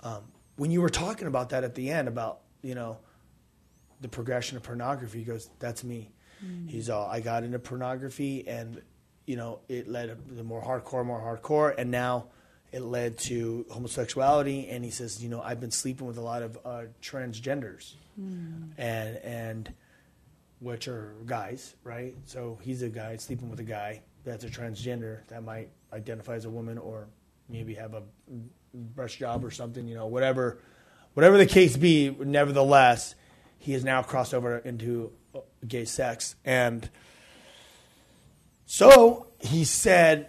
[0.00, 0.22] um,
[0.62, 2.98] when you were talking about that at the end, about, you know,
[4.00, 5.18] the progression of pornography.
[5.18, 6.12] He goes, "That's me."
[6.68, 8.80] He's all, "I got into pornography, and
[9.26, 12.28] you know, it led to more hardcore, more hardcore, and now
[12.70, 16.42] it led to homosexuality." And he says, "You know, I've been sleeping with a lot
[16.42, 17.94] of uh, transgenders,
[18.78, 19.74] and and
[20.60, 22.14] which are guys, right?
[22.26, 26.44] So he's a guy sleeping with a guy that's a transgender that might identify as
[26.44, 27.08] a woman or
[27.48, 28.04] maybe have a
[28.74, 30.58] brush job or something, you know, whatever,
[31.14, 32.10] whatever the case be.
[32.10, 33.14] Nevertheless,
[33.58, 35.12] he has now crossed over into
[35.66, 36.88] gay sex, and
[38.66, 40.28] so he said,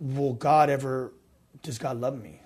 [0.00, 1.12] "Will God ever?
[1.62, 2.42] Does God love me?"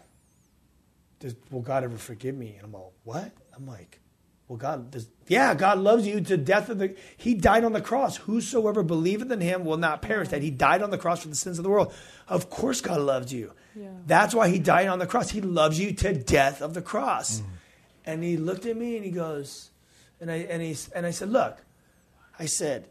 [1.20, 2.54] does, will God ever forgive me?
[2.56, 3.32] And I'm all, what?
[3.54, 4.00] I'm like,
[4.48, 6.94] well, God, does, yeah, God loves you to death of the.
[7.16, 8.16] He died on the cross.
[8.16, 10.28] Whosoever believeth in Him will not perish.
[10.28, 11.92] That He died on the cross for the sins of the world.
[12.28, 13.52] Of course, God loves you.
[13.74, 13.88] Yeah.
[14.06, 15.30] That's why He died on the cross.
[15.30, 17.42] He loves you to death of the cross.
[18.04, 19.70] And He looked at me and He goes,
[20.20, 21.58] and I and he and I said, look,
[22.38, 22.88] I said,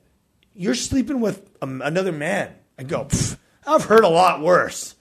[0.54, 2.54] you're sleeping with um, another man.
[2.78, 3.08] I go,
[3.66, 4.96] I've heard a lot worse.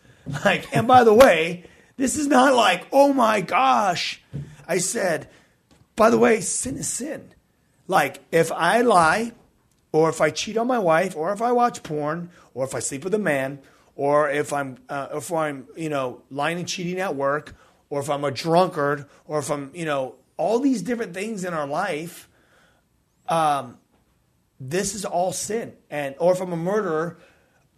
[0.44, 1.64] Like, and by the way,
[1.96, 4.22] this is not like, oh my gosh.
[4.66, 5.28] I said,
[5.96, 7.32] by the way, sin is sin.
[7.86, 9.32] Like, if I lie,
[9.92, 12.80] or if I cheat on my wife, or if I watch porn, or if I
[12.80, 13.60] sleep with a man,
[13.96, 17.54] or if I'm, uh, if I'm, you know, lying and cheating at work,
[17.90, 21.54] or if I'm a drunkard, or if I'm, you know, all these different things in
[21.54, 22.28] our life,
[23.28, 23.78] um,
[24.58, 25.74] this is all sin.
[25.90, 27.18] And or if I'm a murderer,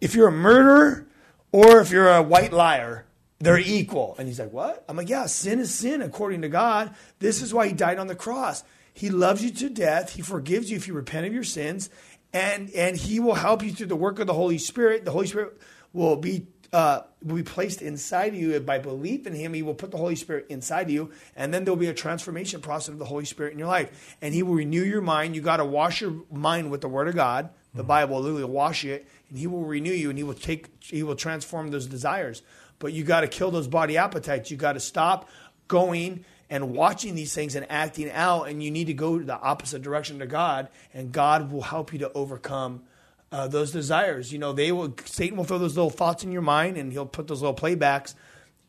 [0.01, 1.07] if you're a murderer
[1.51, 3.05] or if you're a white liar,
[3.39, 4.15] they're equal.
[4.17, 4.83] And he's like, What?
[4.87, 6.93] I'm like, Yeah, sin is sin according to God.
[7.19, 8.63] This is why he died on the cross.
[8.93, 10.15] He loves you to death.
[10.15, 11.89] He forgives you if you repent of your sins.
[12.33, 15.05] And and he will help you through the work of the Holy Spirit.
[15.05, 15.59] The Holy Spirit
[15.93, 19.53] will be uh, will be placed inside of you by belief in Him.
[19.53, 22.61] He will put the Holy Spirit inside of you, and then there'll be a transformation
[22.61, 25.35] process of the Holy Spirit in your life, and He will renew your mind.
[25.35, 27.49] You got to wash your mind with the Word of God.
[27.73, 30.67] The Bible will literally wash it, and He will renew you, and He will take,
[30.83, 32.41] He will transform those desires.
[32.79, 34.51] But you got to kill those body appetites.
[34.51, 35.29] You got to stop
[35.67, 39.81] going and watching these things and acting out, and you need to go the opposite
[39.81, 42.83] direction to God, and God will help you to overcome
[43.31, 44.31] uh, those desires.
[44.31, 47.05] You know, they will Satan will throw those little thoughts in your mind, and he'll
[47.05, 48.15] put those little playbacks,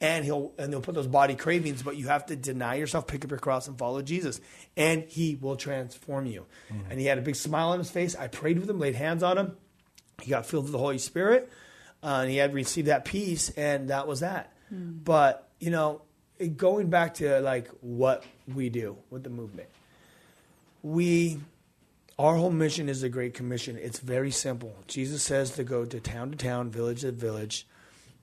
[0.01, 1.83] and he'll and he'll put those body cravings.
[1.83, 4.41] But you have to deny yourself, pick up your cross, and follow Jesus,
[4.77, 6.47] and He will transform you.
[6.91, 8.17] And he had a big smile on his face.
[8.17, 9.57] I prayed with him, laid hands on him.
[10.21, 11.49] He got filled with the Holy Spirit,
[12.03, 14.53] uh, and he had received that peace, and that was that.
[15.05, 16.03] But you know,
[16.57, 19.69] going back to like what we do with the movement,
[20.83, 21.39] we
[22.19, 23.79] our whole mission is the Great Commission.
[23.81, 24.75] It's very simple.
[24.89, 27.67] Jesus says to go to town to town, village to village,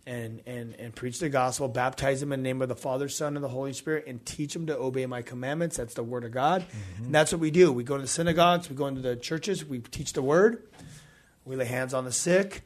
[0.05, 3.36] and, and, and preach the gospel, baptize them in the name of the Father, Son,
[3.36, 5.78] and the Holy Spirit, and teach them to obey my commandments.
[5.78, 6.65] That's the word of God.
[6.97, 7.71] And that's what we do.
[7.71, 10.61] We go to the synagogues, we go into the churches, we teach the word,
[11.45, 12.63] we lay hands on the sick.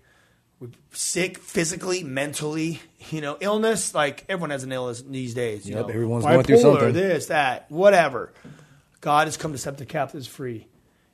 [0.92, 2.82] Sick physically, mentally,
[3.12, 3.96] you know, illness.
[3.96, 5.68] Like everyone has an illness these days.
[5.68, 6.94] You Yep, know, everyone's going through something.
[6.94, 8.34] This, that, whatever.
[9.02, 10.68] God has come to set the captives free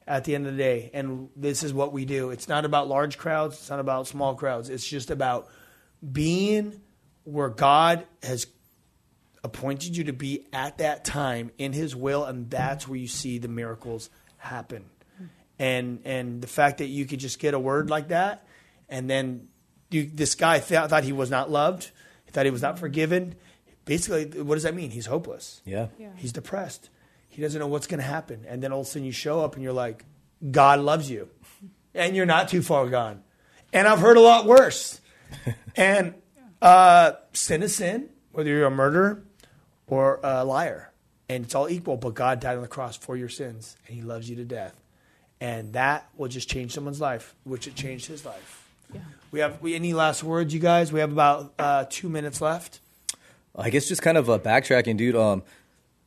[0.08, 0.90] at the end of the day.
[0.94, 2.32] And this is what we do.
[2.32, 4.70] It's not about large crowds, it's not about small crowds.
[4.70, 5.48] It's just about
[6.12, 6.82] being
[7.24, 8.48] where God has
[9.44, 13.38] appointed you to be at that time in his will and that's where you see
[13.38, 14.86] the miracles happen.
[15.60, 18.46] And and the fact that you could just get a word like that
[18.90, 19.48] and then
[19.90, 21.92] you, this guy thought, thought he was not loved,
[22.26, 23.36] he thought he was not forgiven.
[23.86, 24.90] Basically, what does that mean?
[24.90, 25.62] He's hopeless.
[25.64, 25.88] Yeah.
[26.00, 26.10] Yeah.
[26.16, 26.90] He's depressed.
[27.30, 28.46] He doesn't know what's going to happen.
[28.48, 30.06] And then all of a sudden you show up and you're like,
[30.52, 31.30] God loves you.
[31.94, 33.24] And you're not too far gone.
[33.72, 35.00] And I've heard a lot worse.
[35.76, 36.16] and
[36.62, 39.24] uh, sin is sin, whether you're a murderer
[39.88, 40.92] or a liar.
[41.30, 44.02] And it's all equal, but God died on the cross for your sins, and He
[44.02, 44.80] loves you to death.
[45.42, 48.65] And that will just change someone's life, which it changed his life.
[49.36, 49.48] Yeah.
[49.48, 50.92] We have we, any last words, you guys?
[50.92, 52.80] We have about uh, two minutes left.
[53.56, 55.16] I guess just kind of uh, backtracking, dude.
[55.16, 55.44] Um,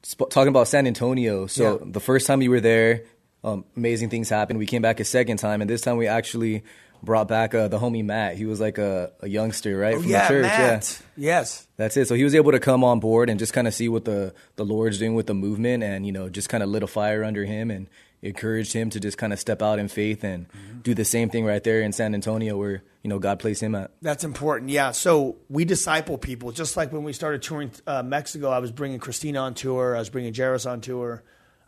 [0.05, 1.47] sp- talking about San Antonio.
[1.47, 1.85] So Yeah.
[1.93, 3.05] the first time you were there,
[3.45, 4.59] um, amazing things happened.
[4.59, 6.62] We came back a second time, and this time we actually
[7.03, 8.37] brought back uh, the homie Matt.
[8.37, 10.43] He was like a, a youngster, right, Oh, from yeah, the church.
[10.45, 11.03] Matt.
[11.16, 11.66] Yes.
[11.76, 12.09] That's it.
[12.09, 14.35] So he was able to come on board and just kind of see what the,
[14.57, 17.22] the Lord's doing with the movement and, you know, just kind of lit a fire
[17.22, 17.87] under him and
[18.23, 20.47] encouraged him to just kind of step out in faith and
[20.83, 23.75] do the same thing right there in San Antonio where, you know, God placed him
[23.75, 23.93] at.
[24.03, 24.71] That's important.
[24.71, 24.91] Yeah.
[24.91, 26.53] So we disciple people.
[26.53, 29.95] Just like when we started touring uh, Mexico, I was bringing Christina on tour.
[29.95, 31.23] I was bringing Jairus on tour.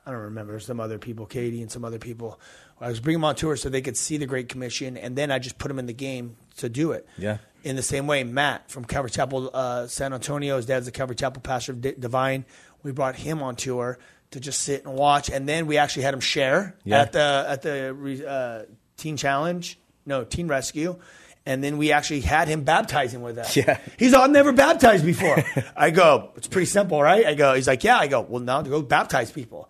[0.05, 2.41] I don't remember some other people, Katie and some other people.
[2.81, 5.31] I was bringing them on tour so they could see the Great Commission, and then
[5.31, 7.07] I just put them in the game to do it.
[7.19, 7.39] Yeah.
[7.63, 11.17] In the same way, Matt from Calvary Chapel, uh, San Antonio, his dad's the Calvary
[11.17, 12.47] Chapel pastor of D- Divine.
[12.83, 13.99] We brought him on tour
[14.33, 17.01] to just sit and watch, and then we actually had him share Yeah.
[17.03, 18.63] at the at the uh,
[18.97, 20.99] Teen Challenge, no Teen Rescue,
[21.47, 23.57] and then we actually had him baptizing with us.
[23.57, 23.79] Yeah.
[23.99, 25.43] he's all never baptized before.
[25.77, 27.25] I go, it's pretty simple, right?
[27.27, 27.99] I go, he's like, yeah.
[27.99, 29.69] I go, well, now to go baptize people.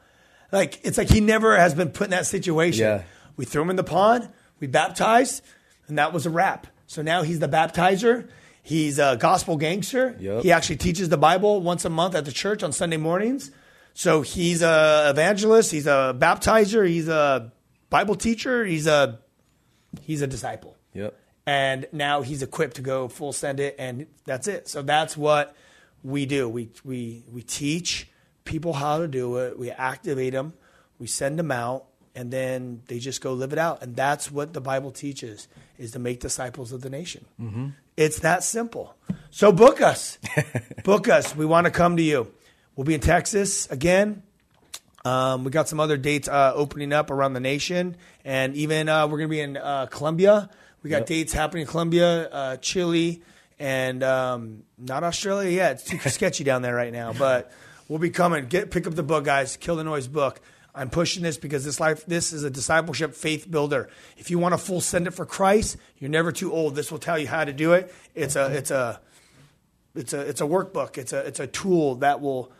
[0.53, 2.83] Like it's like he never has been put in that situation.
[2.85, 3.03] Yeah.
[3.37, 5.43] We threw him in the pond, we baptized,
[5.89, 6.67] and that was a wrap.
[6.87, 8.29] So now he's the baptizer.
[8.63, 10.17] He's a gospel gangster.
[10.21, 10.43] Yep.
[10.43, 13.51] He actually teaches the Bible once a month at the church on Sunday mornings.
[14.01, 15.71] So he's a evangelist.
[15.71, 16.89] He's a baptizer.
[16.89, 17.53] He's a
[17.91, 18.65] Bible teacher.
[18.65, 19.19] He's a
[20.01, 20.79] he's a disciple.
[20.95, 21.15] Yep.
[21.47, 24.69] And now he's equipped to go full send it, and that's it.
[24.69, 25.55] So that's what
[26.03, 26.49] we do.
[26.49, 28.09] We we we teach
[28.47, 29.59] people how to do it.
[29.59, 30.55] We activate them.
[30.99, 31.85] We send them out,
[32.15, 33.83] and then they just go live it out.
[33.83, 35.47] And that's what the Bible teaches:
[35.77, 37.27] is to make disciples of the nation.
[37.39, 37.67] Mm-hmm.
[37.99, 38.95] It's that simple.
[39.31, 40.17] So book us,
[40.85, 41.37] book us.
[41.37, 42.33] We want to come to you.
[42.77, 44.23] We'll be in Texas again.
[45.05, 49.07] Um, we got some other dates uh, opening up around the nation, and even uh,
[49.07, 50.51] we're going to be in uh, Colombia.
[50.83, 51.07] We got Yep.
[51.07, 53.23] dates happening in Colombia, uh, Chile,
[53.59, 55.73] and um, not Australia yet.
[55.73, 57.51] It's too sketchy down there right now, but
[57.89, 58.47] we'll be coming.
[58.47, 59.57] Get pick up the book, guys.
[59.57, 60.41] Kill the noise book.
[60.75, 63.89] I'm pushing this because this life, this is a discipleship faith builder.
[64.17, 66.77] If you want a full send it for Christ, you're never too old.
[66.77, 67.93] This will tell you how to do it.
[68.15, 69.01] It's a, it's a,
[69.97, 70.97] it's a, it's a workbook.
[70.97, 72.53] It's a, it's a tool that will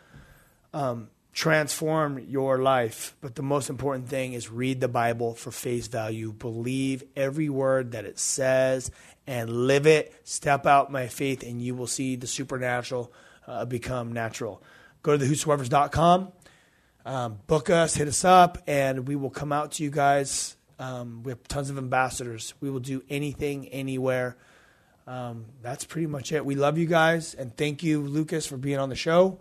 [1.33, 3.15] transform your life.
[3.21, 6.33] But the most important thing is read the Bible for face value.
[6.33, 8.91] Believe every word that it says
[9.27, 10.15] and live it.
[10.25, 13.13] Step out my faith, and you will see the supernatural
[13.47, 14.63] uh, become natural.
[15.03, 16.33] Go to the whosoever's.com,
[17.07, 20.57] um, book us, hit us up, and we will come out to you guys.
[20.79, 22.55] Um, we have tons of ambassadors.
[22.61, 24.37] We will do anything, anywhere.
[25.07, 26.45] Um, that's pretty much it.
[26.45, 29.41] We love you guys, and thank you, Lucas, for being on the show.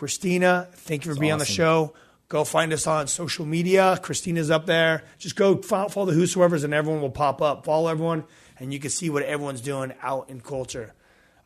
[0.00, 1.92] Christina, thank you for being on the show.
[2.30, 3.98] Go find us on social media.
[4.00, 5.02] Christina's up there.
[5.18, 7.66] Just go follow, follow the Whosoevers, and everyone will pop up.
[7.66, 8.24] Follow everyone,
[8.58, 10.94] and you can see what everyone's doing out in culture.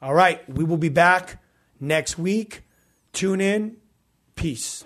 [0.00, 1.42] All right, we will be back
[1.80, 2.62] next week.
[3.12, 3.78] Tune in.
[4.36, 4.84] Peace.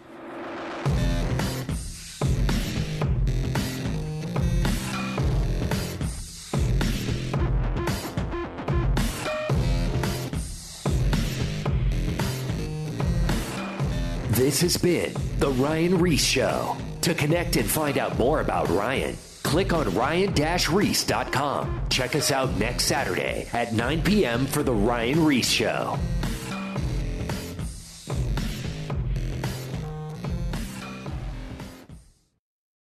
[14.49, 16.75] This has been The Ryan Ries Show.
[17.03, 21.81] To connect and find out more about Ryan, click on ryan-reese.com.
[21.91, 24.47] Check us out next Saturday at 9 p.m.
[24.47, 25.99] for The Ryan Ries Show.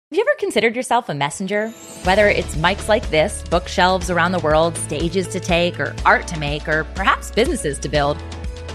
[0.09, 1.69] Have you ever considered yourself a messenger?
[2.05, 6.39] Whether it's mics like this, bookshelves around the world, stages to take, or art to
[6.39, 8.17] make, or perhaps businesses to build,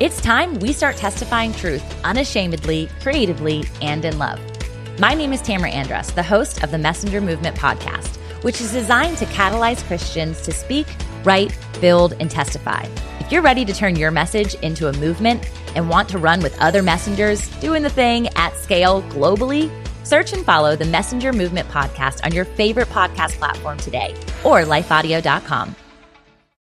[0.01, 4.39] it's time we start testifying truth unashamedly, creatively, and in love.
[4.99, 9.17] My name is Tamara Andrus, the host of the Messenger Movement podcast, which is designed
[9.17, 10.87] to catalyze Christians to speak,
[11.23, 12.85] write, build, and testify.
[13.19, 16.59] If you're ready to turn your message into a movement and want to run with
[16.61, 19.71] other messengers doing the thing at scale globally,
[20.03, 25.75] search and follow the Messenger Movement podcast on your favorite podcast platform today or lifeaudio.com.